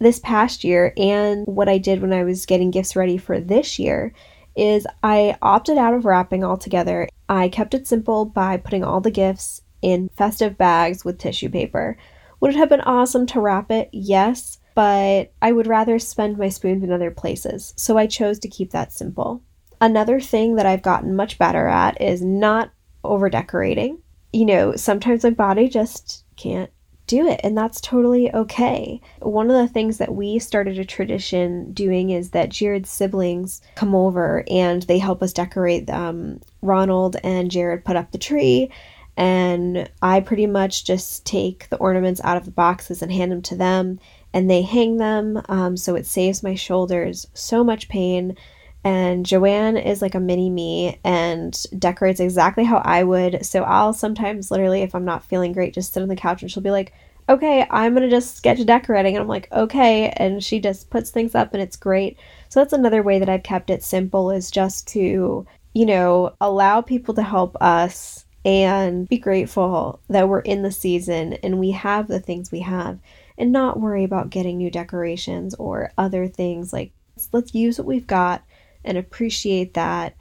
this 0.00 0.18
past 0.18 0.64
year, 0.64 0.92
and 0.96 1.46
what 1.46 1.68
I 1.68 1.78
did 1.78 2.02
when 2.02 2.12
I 2.12 2.24
was 2.24 2.46
getting 2.46 2.70
gifts 2.70 2.96
ready 2.96 3.16
for 3.16 3.38
this 3.40 3.78
year, 3.78 4.12
is 4.56 4.86
I 5.02 5.36
opted 5.40 5.78
out 5.78 5.94
of 5.94 6.04
wrapping 6.04 6.44
altogether. 6.44 7.08
I 7.28 7.48
kept 7.48 7.74
it 7.74 7.86
simple 7.86 8.24
by 8.24 8.56
putting 8.56 8.84
all 8.84 9.00
the 9.00 9.10
gifts 9.10 9.62
in 9.84 10.08
festive 10.16 10.58
bags 10.58 11.04
with 11.04 11.18
tissue 11.18 11.48
paper. 11.48 11.96
Would 12.40 12.54
it 12.54 12.56
have 12.56 12.68
been 12.68 12.80
awesome 12.80 13.26
to 13.26 13.40
wrap 13.40 13.70
it? 13.70 13.88
Yes, 13.92 14.58
but 14.74 15.32
I 15.40 15.52
would 15.52 15.66
rather 15.66 15.98
spend 15.98 16.38
my 16.38 16.48
spoons 16.48 16.82
in 16.82 16.90
other 16.90 17.10
places, 17.10 17.74
so 17.76 17.96
I 17.96 18.06
chose 18.06 18.38
to 18.40 18.48
keep 18.48 18.70
that 18.72 18.92
simple. 18.92 19.42
Another 19.80 20.20
thing 20.20 20.56
that 20.56 20.66
I've 20.66 20.82
gotten 20.82 21.14
much 21.14 21.38
better 21.38 21.68
at 21.68 22.00
is 22.00 22.22
not 22.22 22.72
over 23.04 23.28
decorating 23.28 23.98
you 24.34 24.44
know, 24.44 24.74
sometimes 24.74 25.22
my 25.22 25.30
body 25.30 25.68
just 25.68 26.24
can't 26.36 26.70
do 27.06 27.28
it, 27.28 27.40
and 27.44 27.56
that's 27.56 27.80
totally 27.80 28.34
okay. 28.34 29.00
One 29.20 29.48
of 29.48 29.56
the 29.56 29.72
things 29.72 29.98
that 29.98 30.14
we 30.14 30.40
started 30.40 30.76
a 30.78 30.84
tradition 30.84 31.72
doing 31.72 32.10
is 32.10 32.30
that 32.30 32.48
Jared's 32.48 32.90
siblings 32.90 33.60
come 33.76 33.94
over 33.94 34.42
and 34.50 34.82
they 34.82 34.98
help 34.98 35.22
us 35.22 35.32
decorate. 35.32 35.88
Um, 35.88 36.40
Ronald 36.62 37.16
and 37.22 37.50
Jared 37.50 37.84
put 37.84 37.94
up 37.94 38.10
the 38.10 38.18
tree, 38.18 38.72
And 39.16 39.88
I 40.02 40.20
pretty 40.20 40.46
much 40.46 40.84
just 40.84 41.24
take 41.24 41.68
the 41.68 41.76
ornaments 41.76 42.20
out 42.24 42.36
of 42.36 42.44
the 42.44 42.50
boxes 42.50 43.00
and 43.00 43.12
hand 43.12 43.30
them 43.30 43.42
to 43.42 43.56
them, 43.56 44.00
and 44.32 44.50
they 44.50 44.62
hang 44.62 44.96
them. 44.96 45.40
Um, 45.48 45.76
so 45.76 45.94
it 45.94 46.06
saves 46.06 46.42
my 46.42 46.54
shoulders 46.54 47.26
so 47.34 47.62
much 47.62 47.88
pain. 47.88 48.36
And 48.82 49.24
Joanne 49.24 49.78
is 49.78 50.02
like 50.02 50.14
a 50.14 50.20
mini 50.20 50.50
me 50.50 51.00
and 51.04 51.58
decorates 51.78 52.20
exactly 52.20 52.64
how 52.64 52.78
I 52.84 53.02
would. 53.02 53.46
So 53.46 53.62
I'll 53.62 53.94
sometimes, 53.94 54.50
literally, 54.50 54.82
if 54.82 54.94
I'm 54.94 55.06
not 55.06 55.24
feeling 55.24 55.52
great, 55.52 55.72
just 55.72 55.94
sit 55.94 56.02
on 56.02 56.08
the 56.08 56.16
couch 56.16 56.42
and 56.42 56.50
she'll 56.50 56.62
be 56.62 56.70
like, 56.70 56.92
okay, 57.28 57.66
I'm 57.70 57.94
to 57.96 58.10
just 58.10 58.36
sketch 58.36 58.64
decorating. 58.66 59.16
And 59.16 59.22
I'm 59.22 59.28
like, 59.28 59.50
okay. 59.52 60.10
And 60.16 60.44
she 60.44 60.60
just 60.60 60.90
puts 60.90 61.10
things 61.10 61.34
up 61.34 61.54
and 61.54 61.62
it's 61.62 61.76
great. 61.76 62.18
So 62.50 62.60
that's 62.60 62.74
another 62.74 63.02
way 63.02 63.18
that 63.18 63.28
I've 63.30 63.42
kept 63.42 63.70
it 63.70 63.82
simple 63.82 64.30
is 64.30 64.50
just 64.50 64.86
to, 64.88 65.46
you 65.72 65.86
know, 65.86 66.34
allow 66.40 66.82
people 66.82 67.14
to 67.14 67.22
help 67.22 67.56
us 67.62 68.26
and 68.44 69.08
be 69.08 69.18
grateful 69.18 70.00
that 70.08 70.28
we're 70.28 70.40
in 70.40 70.62
the 70.62 70.70
season 70.70 71.34
and 71.34 71.58
we 71.58 71.70
have 71.70 72.08
the 72.08 72.20
things 72.20 72.52
we 72.52 72.60
have 72.60 72.98
and 73.38 73.50
not 73.52 73.80
worry 73.80 74.04
about 74.04 74.30
getting 74.30 74.58
new 74.58 74.70
decorations 74.70 75.54
or 75.54 75.92
other 75.96 76.28
things. 76.28 76.72
Like, 76.72 76.92
let's 77.32 77.54
use 77.54 77.78
what 77.78 77.86
we've 77.86 78.06
got 78.06 78.44
and 78.84 78.98
appreciate 78.98 79.74
that, 79.74 80.14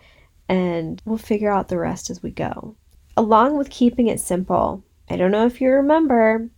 and 0.48 1.02
we'll 1.06 1.18
figure 1.18 1.52
out 1.52 1.68
the 1.68 1.78
rest 1.78 2.10
as 2.10 2.24
we 2.24 2.32
go. 2.32 2.76
Along 3.18 3.58
with 3.58 3.70
keeping 3.70 4.08
it 4.08 4.20
simple, 4.20 4.84
I 5.10 5.18
don't 5.18 5.32
know 5.32 5.46
if 5.46 5.60
you 5.60 5.70
remember, 5.70 6.50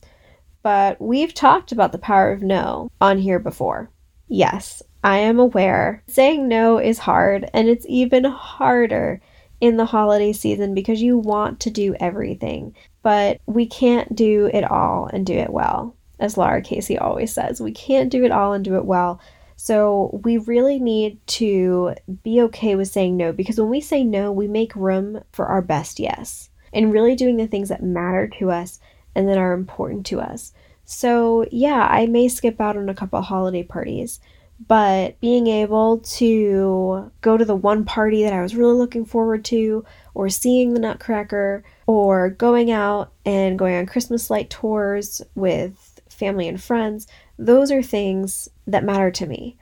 but 0.62 1.02
we've 1.02 1.34
talked 1.34 1.72
about 1.72 1.92
the 1.92 1.98
power 1.98 2.32
of 2.32 2.42
no 2.42 2.92
on 3.02 3.18
here 3.18 3.40
before. 3.40 3.90
Yes, 4.28 4.82
I 5.04 5.18
am 5.18 5.40
aware. 5.40 6.04
Saying 6.08 6.48
no 6.48 6.78
is 6.78 7.00
hard, 7.00 7.50
and 7.54 7.68
it's 7.68 7.86
even 7.90 8.24
harder 8.24 9.20
in 9.62 9.78
the 9.78 9.86
holiday 9.86 10.34
season 10.34 10.74
because 10.74 11.02
you 11.02 11.18
want 11.18 11.60
to 11.62 11.70
do 11.70 11.96
everything, 12.00 12.76
but 13.04 13.40
we 13.46 13.66
can't 13.66 14.16
do 14.16 14.50
it 14.54 14.70
all 14.70 15.10
and 15.12 15.26
do 15.26 15.34
it 15.34 15.52
well. 15.52 15.96
As 16.20 16.38
Lara 16.38 16.62
Casey 16.62 16.98
always 16.98 17.34
says, 17.34 17.62
we 17.62 17.72
can't 17.72 18.10
do 18.10 18.24
it 18.24 18.32
all 18.32 18.54
and 18.54 18.64
do 18.64 18.76
it 18.76 18.86
well. 18.86 19.20
So 19.58 20.20
we 20.24 20.38
really 20.38 20.80
need 20.80 21.26
to 21.28 21.96
be 22.24 22.42
okay 22.42 22.76
with 22.76 22.90
saying 22.90 23.16
no 23.16 23.32
because 23.32 23.60
when 23.60 23.70
we 23.70 23.82
say 23.82 24.04
no, 24.04 24.32
we 24.32 24.48
make 24.48 24.76
room 24.76 25.24
for 25.32 25.46
our 25.46 25.62
best 25.62 26.00
yes 26.00 26.50
and 26.74 26.92
really 26.92 27.16
doing 27.16 27.38
the 27.38 27.48
things 27.48 27.70
that 27.70 27.82
matter 27.82 28.28
to 28.40 28.52
us 28.52 28.80
and 29.16 29.30
that 29.30 29.38
are 29.38 29.54
important 29.54 30.06
to 30.08 30.20
us. 30.20 30.54
So, 30.84 31.46
yeah, 31.52 31.88
I 31.90 32.06
may 32.06 32.28
skip 32.28 32.62
out 32.62 32.78
on 32.78 32.90
a 32.90 32.94
couple 32.94 33.20
holiday 33.22 33.64
parties, 33.64 34.20
but 34.60 35.20
being 35.20 35.48
able 35.48 36.00
to 36.00 37.12
go 37.22 37.38
to 37.38 37.46
the 37.46 37.56
one 37.56 37.86
party 37.86 38.24
that 38.24 38.34
I 38.34 38.42
was 38.42 38.56
really 38.56 38.78
looking 38.78 39.06
forward 39.06 39.44
to, 39.46 39.86
or 40.14 40.30
seeing 40.30 40.74
the 40.74 40.80
Nutcracker, 40.80 41.64
or 41.88 42.30
going 42.30 42.72
out 42.72 43.12
and 43.26 43.60
going 43.60 43.76
on 43.76 43.86
Christmas 43.86 44.30
light 44.30 44.50
tours 44.50 45.22
with 45.36 46.00
family 46.10 46.48
and 46.48 46.62
friends, 46.62 47.08
those 47.38 47.72
are 47.72 47.84
things 47.84 48.48
that 48.66 48.84
matter 48.84 49.12
to 49.12 49.26
me. 49.26 49.58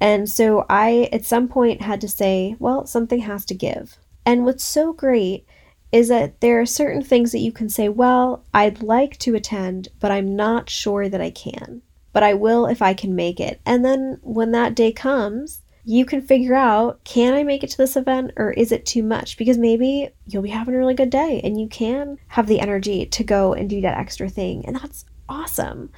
And 0.00 0.28
so 0.28 0.64
I, 0.70 1.08
at 1.12 1.24
some 1.24 1.48
point, 1.48 1.82
had 1.82 2.00
to 2.00 2.08
say, 2.08 2.56
well, 2.58 2.86
something 2.86 3.20
has 3.20 3.44
to 3.46 3.54
give. 3.54 3.98
And 4.24 4.44
what's 4.44 4.64
so 4.64 4.92
great 4.92 5.46
is 5.90 6.08
that 6.08 6.40
there 6.40 6.60
are 6.60 6.66
certain 6.66 7.02
things 7.02 7.32
that 7.32 7.38
you 7.38 7.50
can 7.50 7.68
say, 7.68 7.88
well, 7.88 8.44
I'd 8.52 8.82
like 8.82 9.18
to 9.18 9.34
attend, 9.34 9.88
but 10.00 10.10
I'm 10.10 10.36
not 10.36 10.70
sure 10.70 11.08
that 11.08 11.20
I 11.20 11.30
can. 11.30 11.82
But 12.18 12.24
I 12.24 12.34
will 12.34 12.66
if 12.66 12.82
I 12.82 12.94
can 12.94 13.14
make 13.14 13.38
it. 13.38 13.60
And 13.64 13.84
then 13.84 14.18
when 14.22 14.50
that 14.50 14.74
day 14.74 14.90
comes, 14.90 15.62
you 15.84 16.04
can 16.04 16.20
figure 16.20 16.56
out 16.56 17.04
can 17.04 17.32
I 17.32 17.44
make 17.44 17.62
it 17.62 17.70
to 17.70 17.76
this 17.76 17.94
event 17.94 18.32
or 18.36 18.50
is 18.50 18.72
it 18.72 18.84
too 18.84 19.04
much? 19.04 19.38
Because 19.38 19.56
maybe 19.56 20.10
you'll 20.26 20.42
be 20.42 20.48
having 20.48 20.74
a 20.74 20.78
really 20.78 20.94
good 20.94 21.10
day 21.10 21.40
and 21.44 21.60
you 21.60 21.68
can 21.68 22.18
have 22.26 22.48
the 22.48 22.58
energy 22.58 23.06
to 23.06 23.22
go 23.22 23.52
and 23.52 23.70
do 23.70 23.80
that 23.82 23.96
extra 23.98 24.28
thing. 24.28 24.66
And 24.66 24.74
that's 24.74 25.04
awesome. 25.28 25.90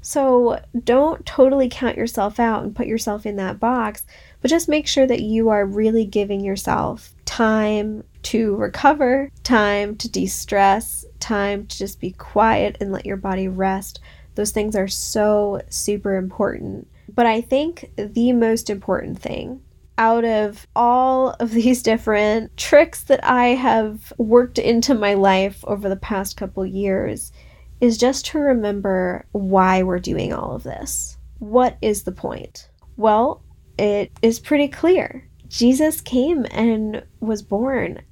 So 0.00 0.60
don't 0.82 1.24
totally 1.24 1.68
count 1.68 1.96
yourself 1.96 2.40
out 2.40 2.64
and 2.64 2.74
put 2.74 2.88
yourself 2.88 3.24
in 3.24 3.36
that 3.36 3.60
box, 3.60 4.04
but 4.40 4.50
just 4.50 4.68
make 4.68 4.88
sure 4.88 5.06
that 5.06 5.22
you 5.22 5.48
are 5.50 5.64
really 5.64 6.06
giving 6.06 6.40
yourself 6.40 7.14
time 7.24 8.02
to 8.24 8.56
recover, 8.56 9.30
time 9.44 9.94
to 9.98 10.10
de 10.10 10.26
stress, 10.26 11.04
time 11.20 11.68
to 11.68 11.78
just 11.78 12.00
be 12.00 12.10
quiet 12.10 12.76
and 12.80 12.90
let 12.90 13.06
your 13.06 13.16
body 13.16 13.46
rest. 13.46 14.00
Those 14.38 14.52
things 14.52 14.76
are 14.76 14.86
so 14.86 15.60
super 15.68 16.14
important. 16.14 16.86
But 17.12 17.26
I 17.26 17.40
think 17.40 17.90
the 17.96 18.32
most 18.32 18.70
important 18.70 19.18
thing 19.18 19.60
out 19.98 20.24
of 20.24 20.64
all 20.76 21.30
of 21.40 21.50
these 21.50 21.82
different 21.82 22.56
tricks 22.56 23.02
that 23.02 23.18
I 23.24 23.48
have 23.48 24.12
worked 24.16 24.60
into 24.60 24.94
my 24.94 25.14
life 25.14 25.64
over 25.66 25.88
the 25.88 25.96
past 25.96 26.36
couple 26.36 26.64
years 26.64 27.32
is 27.80 27.98
just 27.98 28.26
to 28.26 28.38
remember 28.38 29.26
why 29.32 29.82
we're 29.82 29.98
doing 29.98 30.32
all 30.32 30.54
of 30.54 30.62
this. 30.62 31.18
What 31.40 31.76
is 31.82 32.04
the 32.04 32.12
point? 32.12 32.68
Well, 32.96 33.42
it 33.76 34.12
is 34.22 34.38
pretty 34.38 34.68
clear. 34.68 35.28
Jesus 35.48 36.00
came 36.00 36.46
and 36.52 37.02
was 37.18 37.42
born 37.42 38.02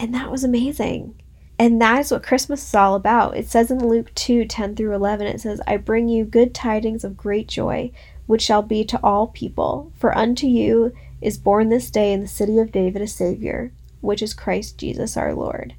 and 0.00 0.14
that 0.14 0.30
was 0.30 0.44
amazing. 0.44 1.20
And 1.58 1.80
that 1.80 2.00
is 2.00 2.10
what 2.10 2.22
Christmas 2.22 2.66
is 2.66 2.74
all 2.74 2.94
about. 2.94 3.36
It 3.36 3.48
says 3.48 3.70
in 3.70 3.88
Luke 3.88 4.12
2 4.14 4.44
10 4.44 4.74
through 4.74 4.94
11, 4.94 5.26
it 5.26 5.40
says, 5.40 5.60
I 5.66 5.76
bring 5.76 6.08
you 6.08 6.24
good 6.24 6.54
tidings 6.54 7.04
of 7.04 7.16
great 7.16 7.48
joy, 7.48 7.92
which 8.26 8.42
shall 8.42 8.62
be 8.62 8.84
to 8.84 9.00
all 9.02 9.28
people. 9.28 9.92
For 9.96 10.16
unto 10.16 10.46
you 10.46 10.92
is 11.20 11.38
born 11.38 11.68
this 11.68 11.90
day 11.90 12.12
in 12.12 12.20
the 12.20 12.28
city 12.28 12.58
of 12.58 12.72
David 12.72 13.02
a 13.02 13.06
Savior, 13.06 13.72
which 14.00 14.22
is 14.22 14.34
Christ 14.34 14.78
Jesus 14.78 15.16
our 15.16 15.32
Lord. 15.32 15.74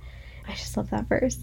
I 0.47 0.53
just 0.53 0.77
love 0.77 0.89
that 0.91 1.09
verse. 1.09 1.37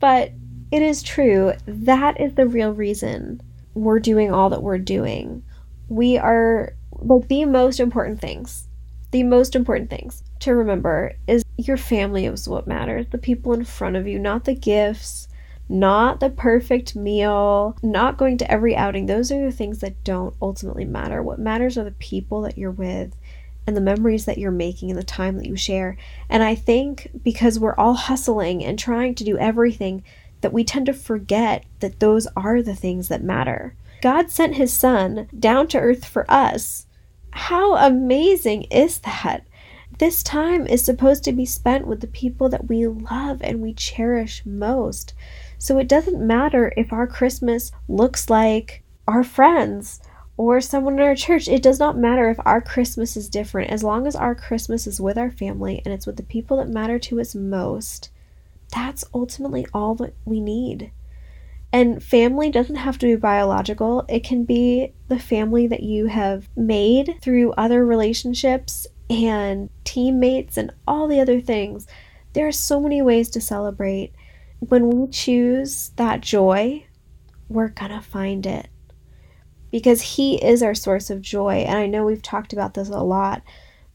But 0.00 0.32
it 0.72 0.82
is 0.82 1.02
true. 1.02 1.52
That 1.66 2.20
is 2.20 2.34
the 2.34 2.46
real 2.46 2.72
reason 2.72 3.40
we're 3.74 4.00
doing 4.00 4.32
all 4.32 4.50
that 4.50 4.62
we're 4.62 4.78
doing. 4.78 5.44
We 5.88 6.18
are 6.18 6.74
like 6.92 7.28
the 7.28 7.44
most 7.44 7.78
important 7.78 8.20
things 8.20 8.68
the 9.10 9.22
most 9.22 9.56
important 9.56 9.90
things 9.90 10.22
to 10.40 10.54
remember 10.54 11.14
is 11.26 11.42
your 11.66 11.76
family 11.76 12.26
is 12.26 12.48
what 12.48 12.66
matters. 12.66 13.06
The 13.10 13.18
people 13.18 13.52
in 13.52 13.64
front 13.64 13.96
of 13.96 14.06
you, 14.06 14.18
not 14.18 14.44
the 14.44 14.54
gifts, 14.54 15.28
not 15.68 16.20
the 16.20 16.30
perfect 16.30 16.96
meal, 16.96 17.76
not 17.82 18.16
going 18.16 18.38
to 18.38 18.50
every 18.50 18.74
outing. 18.74 19.06
Those 19.06 19.30
are 19.30 19.44
the 19.44 19.52
things 19.52 19.78
that 19.80 20.02
don't 20.04 20.34
ultimately 20.42 20.84
matter. 20.84 21.22
What 21.22 21.38
matters 21.38 21.78
are 21.78 21.84
the 21.84 21.92
people 21.92 22.42
that 22.42 22.58
you're 22.58 22.70
with 22.70 23.16
and 23.66 23.76
the 23.76 23.80
memories 23.80 24.24
that 24.24 24.38
you're 24.38 24.50
making 24.50 24.90
and 24.90 24.98
the 24.98 25.04
time 25.04 25.36
that 25.38 25.46
you 25.46 25.56
share. 25.56 25.96
And 26.28 26.42
I 26.42 26.54
think 26.54 27.10
because 27.22 27.58
we're 27.58 27.76
all 27.76 27.94
hustling 27.94 28.64
and 28.64 28.78
trying 28.78 29.14
to 29.16 29.24
do 29.24 29.38
everything, 29.38 30.02
that 30.40 30.52
we 30.52 30.64
tend 30.64 30.86
to 30.86 30.94
forget 30.94 31.64
that 31.80 32.00
those 32.00 32.26
are 32.34 32.62
the 32.62 32.74
things 32.74 33.08
that 33.08 33.22
matter. 33.22 33.74
God 34.00 34.30
sent 34.30 34.54
his 34.54 34.72
son 34.72 35.28
down 35.38 35.68
to 35.68 35.78
earth 35.78 36.06
for 36.06 36.24
us 36.30 36.86
how 37.32 37.76
amazing 37.76 38.64
is 38.64 38.98
that? 39.00 39.44
This 40.00 40.22
time 40.22 40.66
is 40.66 40.82
supposed 40.82 41.24
to 41.24 41.32
be 41.32 41.44
spent 41.44 41.86
with 41.86 42.00
the 42.00 42.06
people 42.06 42.48
that 42.48 42.68
we 42.68 42.86
love 42.86 43.42
and 43.42 43.60
we 43.60 43.74
cherish 43.74 44.46
most. 44.46 45.12
So 45.58 45.76
it 45.76 45.88
doesn't 45.88 46.26
matter 46.26 46.72
if 46.74 46.90
our 46.90 47.06
Christmas 47.06 47.70
looks 47.86 48.30
like 48.30 48.82
our 49.06 49.22
friends 49.22 50.00
or 50.38 50.62
someone 50.62 50.94
in 50.94 51.00
our 51.02 51.14
church. 51.14 51.48
It 51.48 51.62
does 51.62 51.78
not 51.78 51.98
matter 51.98 52.30
if 52.30 52.40
our 52.46 52.62
Christmas 52.62 53.14
is 53.14 53.28
different. 53.28 53.70
As 53.70 53.84
long 53.84 54.06
as 54.06 54.16
our 54.16 54.34
Christmas 54.34 54.86
is 54.86 55.02
with 55.02 55.18
our 55.18 55.30
family 55.30 55.82
and 55.84 55.92
it's 55.92 56.06
with 56.06 56.16
the 56.16 56.22
people 56.22 56.56
that 56.56 56.70
matter 56.70 56.98
to 56.98 57.20
us 57.20 57.34
most, 57.34 58.08
that's 58.72 59.04
ultimately 59.12 59.66
all 59.74 59.94
that 59.96 60.14
we 60.24 60.40
need. 60.40 60.92
And 61.74 62.02
family 62.02 62.50
doesn't 62.50 62.76
have 62.76 62.96
to 63.00 63.06
be 63.06 63.16
biological, 63.16 64.06
it 64.08 64.24
can 64.24 64.46
be 64.46 64.94
the 65.08 65.18
family 65.18 65.66
that 65.66 65.82
you 65.82 66.06
have 66.06 66.48
made 66.56 67.18
through 67.20 67.52
other 67.52 67.84
relationships 67.84 68.86
and 69.10 69.68
teammates 69.82 70.56
and 70.56 70.72
all 70.86 71.08
the 71.08 71.20
other 71.20 71.40
things. 71.40 71.86
There 72.32 72.46
are 72.46 72.52
so 72.52 72.80
many 72.80 73.02
ways 73.02 73.28
to 73.30 73.40
celebrate. 73.40 74.12
When 74.60 74.88
we 74.88 75.10
choose 75.10 75.90
that 75.96 76.20
joy, 76.20 76.86
we're 77.48 77.68
gonna 77.68 78.00
find 78.00 78.46
it 78.46 78.68
because 79.72 80.00
He 80.02 80.42
is 80.42 80.62
our 80.62 80.74
source 80.74 81.10
of 81.10 81.20
joy. 81.20 81.64
And 81.66 81.76
I 81.76 81.86
know 81.86 82.04
we've 82.04 82.22
talked 82.22 82.52
about 82.52 82.74
this 82.74 82.88
a 82.88 83.02
lot, 83.02 83.42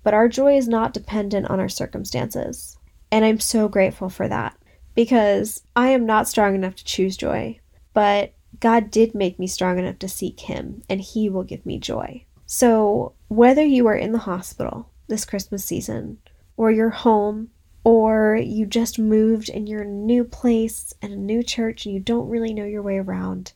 but 0.04 0.14
our 0.14 0.28
joy 0.28 0.58
is 0.58 0.68
not 0.68 0.94
dependent 0.94 1.50
on 1.50 1.60
our 1.60 1.70
circumstances. 1.70 2.78
And 3.10 3.24
I'm 3.24 3.40
so 3.40 3.70
grateful 3.70 4.10
for 4.10 4.28
that 4.28 4.58
because 4.96 5.64
I 5.76 5.90
am 5.90 6.06
not 6.06 6.28
strong 6.28 6.56
enough 6.56 6.76
to 6.76 6.84
choose 6.84 7.16
joy. 7.16 7.60
But 7.94 8.34
God 8.60 8.92
did 8.92 9.16
make 9.16 9.40
me 9.40 9.48
strong 9.48 9.80
enough 9.80 10.00
to 10.00 10.10
seek 10.10 10.42
Him, 10.42 10.82
and 10.90 11.00
He 11.00 11.30
will 11.30 11.44
give 11.44 11.66
me 11.66 11.78
joy. 11.78 12.26
So, 12.46 13.14
whether 13.28 13.64
you 13.64 13.88
are 13.88 13.96
in 13.96 14.12
the 14.12 14.20
hospital 14.20 14.90
this 15.08 15.26
Christmas 15.26 15.64
season, 15.64 16.20
or 16.58 16.72
you're 16.72 16.90
home, 16.90 17.50
or 17.84 18.36
you 18.36 18.66
just 18.66 18.98
moved 18.98 19.50
and 19.50 19.70
you're 19.70 19.84
in 19.84 19.88
a 19.88 19.92
new 19.92 20.24
place 20.24 20.94
and 21.02 21.14
a 21.14 21.18
new 21.18 21.44
church 21.44 21.86
and 21.86 21.94
you 21.94 22.00
don't 22.00 22.30
really 22.30 22.54
know 22.54 22.66
your 22.66 22.82
way 22.82 22.98
around, 22.98 23.54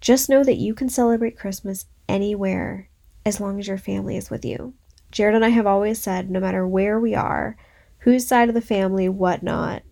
just 0.00 0.28
know 0.28 0.44
that 0.44 0.56
you 0.56 0.74
can 0.74 0.88
celebrate 0.88 1.38
Christmas 1.38 1.86
anywhere 2.08 2.88
as 3.24 3.40
long 3.40 3.58
as 3.58 3.66
your 3.66 3.78
family 3.78 4.16
is 4.16 4.30
with 4.30 4.44
you. 4.44 4.74
Jared 5.10 5.34
and 5.34 5.44
I 5.44 5.50
have 5.50 5.66
always 5.66 6.00
said 6.00 6.30
no 6.30 6.40
matter 6.40 6.66
where 6.66 6.98
we 6.98 7.14
are, 7.14 7.56
whose 7.98 8.26
side 8.26 8.48
of 8.48 8.54
the 8.54 8.60
family, 8.60 9.08
whatnot, 9.08 9.82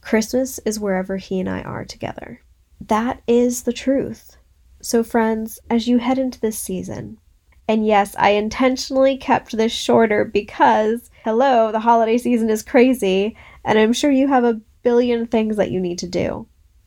Christmas 0.00 0.58
is 0.60 0.80
wherever 0.80 1.16
He 1.16 1.40
and 1.40 1.48
I 1.48 1.62
are 1.62 1.84
together. 1.84 2.40
That 2.80 3.22
is 3.26 3.62
the 3.62 3.72
truth. 3.72 4.36
So, 4.82 5.02
friends, 5.02 5.58
as 5.70 5.88
you 5.88 5.98
head 5.98 6.18
into 6.18 6.40
this 6.40 6.58
season, 6.58 7.18
and 7.66 7.86
yes, 7.86 8.14
I 8.18 8.30
intentionally 8.30 9.16
kept 9.16 9.56
this 9.56 9.72
shorter 9.72 10.24
because, 10.24 11.10
hello, 11.24 11.72
the 11.72 11.80
holiday 11.80 12.18
season 12.18 12.50
is 12.50 12.62
crazy, 12.62 13.36
and 13.64 13.78
I'm 13.78 13.92
sure 13.92 14.10
you 14.10 14.28
have 14.28 14.44
a 14.44 14.60
billion 14.82 15.26
things 15.26 15.56
that 15.56 15.70
you 15.70 15.80
need 15.80 15.98
to 16.00 16.08
do. 16.08 16.46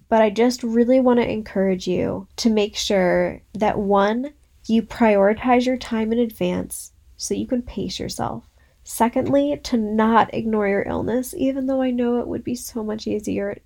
But 0.10 0.22
I 0.22 0.30
just 0.30 0.64
really 0.64 1.00
want 1.00 1.20
to 1.20 1.30
encourage 1.30 1.88
you 1.88 2.28
to 2.38 2.50
make 2.50 2.76
sure 2.76 3.42
that 3.54 3.80
one, 3.80 4.34
you 4.68 4.84
prioritize 4.84 5.66
your 5.66 5.78
time 5.78 6.14
in 6.14 6.20
advance 6.20 6.92
so 7.18 7.34
you 7.34 7.48
can 7.48 7.62
pace 7.62 8.00
yourself. 8.00 8.48
Secondly, 8.84 9.60
to 9.64 9.78
not 9.78 10.34
ignore 10.34 10.68
your 10.68 10.84
illness, 10.84 11.34
even 11.36 11.66
though 11.66 11.82
I 11.82 11.92
know 11.92 12.20
it 12.20 12.28
would 12.28 12.44
be 12.44 12.56
so 12.56 12.84
much 12.84 13.08
easier. 13.08 13.58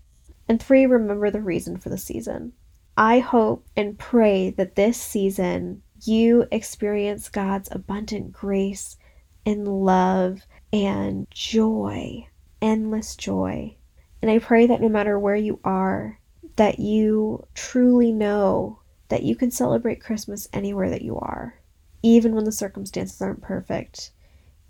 And 0.47 0.61
three, 0.61 0.85
remember 0.85 1.29
the 1.29 1.41
reason 1.41 1.77
for 1.77 1.89
the 1.89 1.97
season. 1.97 2.53
I 2.97 3.19
hope 3.19 3.67
and 3.75 3.99
pray 3.99 4.49
that 4.51 4.75
this 4.75 4.99
season 4.99 5.83
you 6.07 6.45
experience 6.51 7.29
God's 7.29 7.69
abundant 7.71 8.31
grace 8.31 8.97
and 9.45 9.67
love 9.67 10.41
and 10.71 11.27
joy, 11.31 12.27
endless 12.61 13.15
joy. 13.15 13.75
And 14.21 14.29
I 14.29 14.39
pray 14.39 14.67
that 14.67 14.81
no 14.81 14.89
matter 14.89 15.17
where 15.17 15.35
you 15.35 15.59
are, 15.63 16.19
that 16.55 16.79
you 16.79 17.47
truly 17.53 18.11
know 18.11 18.79
that 19.09 19.23
you 19.23 19.35
can 19.35 19.51
celebrate 19.51 20.03
Christmas 20.03 20.47
anywhere 20.53 20.89
that 20.89 21.01
you 21.01 21.17
are, 21.17 21.59
even 22.03 22.35
when 22.35 22.45
the 22.45 22.51
circumstances 22.51 23.21
aren't 23.21 23.41
perfect, 23.41 24.11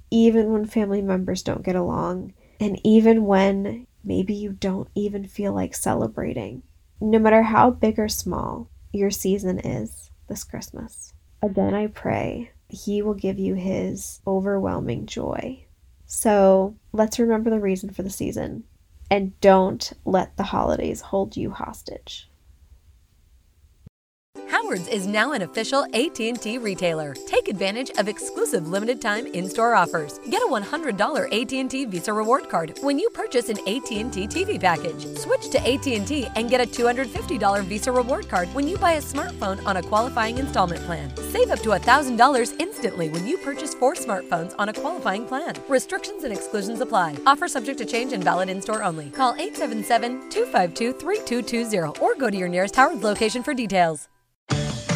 even 0.10 0.52
when 0.52 0.66
family 0.66 1.02
members 1.02 1.44
don't 1.44 1.64
get 1.64 1.76
along, 1.76 2.34
and 2.60 2.80
even 2.84 3.26
when 3.26 3.88
maybe 4.04 4.34
you 4.34 4.52
don't 4.54 4.90
even 4.96 5.28
feel 5.28 5.54
like 5.54 5.76
celebrating. 5.76 6.64
No 7.00 7.20
matter 7.20 7.44
how 7.44 7.72
big 7.72 8.00
or 8.00 8.08
small 8.08 8.70
your 8.94 9.12
season 9.12 9.60
is 9.60 10.12
this 10.28 10.44
Christmas. 10.44 11.14
Again, 11.42 11.74
I 11.74 11.88
pray 11.88 12.52
He 12.70 13.02
will 13.02 13.14
give 13.14 13.40
you 13.40 13.56
His 13.56 14.22
overwhelming 14.26 15.06
joy. 15.06 15.66
So 16.06 16.76
let's 16.92 17.20
remember 17.20 17.50
the 17.50 17.60
reason 17.60 17.92
for 17.92 18.04
the 18.04 18.10
season 18.10 18.64
and 19.10 19.40
don't 19.42 19.92
let 20.06 20.38
the 20.38 20.44
holidays 20.44 21.02
hold 21.02 21.36
you 21.36 21.52
hostage. 21.52 22.30
Howard's 24.72 24.88
is 24.88 25.06
now 25.06 25.34
an 25.34 25.42
official 25.42 25.84
AT&T 25.94 26.58
retailer. 26.60 27.14
Take 27.28 27.50
advantage 27.50 27.92
of 27.98 28.08
exclusive 28.08 28.70
limited-time 28.70 29.28
in-store 29.28 29.76
offers. 29.76 30.22
Get 30.30 30.42
a 30.44 30.46
$100 30.46 31.42
AT&T 31.42 31.86
Visa 31.86 32.14
reward 32.14 32.48
card 32.48 32.80
when 32.82 32.98
you 32.98 33.10
purchase 33.10 33.50
an 33.50 33.58
AT&T 33.68 34.30
TV 34.30 34.58
package. 34.58 35.06
Switch 35.18 35.50
to 35.50 35.60
AT&T 35.60 36.26
and 36.38 36.50
get 36.50 36.62
a 36.62 36.66
$250 36.66 37.66
Visa 37.66 37.92
reward 37.92 38.30
card 38.30 38.48
when 38.54 38.66
you 38.66 38.78
buy 38.78 38.94
a 38.94 39.02
smartphone 39.02 39.62
on 39.66 39.76
a 39.76 39.84
qualifying 39.84 40.38
installment 40.38 40.82
plan. 40.86 41.14
Save 41.18 41.52
up 41.52 41.60
to 41.64 41.72
$1,000 41.72 42.62
instantly 42.62 43.10
when 43.10 43.28
you 43.28 43.38
purchase 43.40 43.74
four 43.74 43.94
smartphones 43.94 44.56
on 44.58 44.70
a 44.70 44.74
qualifying 44.74 45.26
plan. 45.26 45.54
Restrictions 45.68 46.24
and 46.24 46.32
exclusions 46.32 46.80
apply. 46.80 47.18
Offer 47.26 47.50
subject 47.50 47.78
to 47.80 47.86
change 47.86 48.14
and 48.14 48.24
valid 48.24 48.48
in-store 48.48 48.84
only. 48.84 49.10
Call 49.10 49.34
877-252-3220 49.34 52.02
or 52.02 52.16
go 52.16 52.30
to 52.30 52.38
your 52.38 52.48
nearest 52.48 52.78
Howard's 52.78 53.04
location 53.04 53.44
for 53.44 53.54
details 53.54 54.08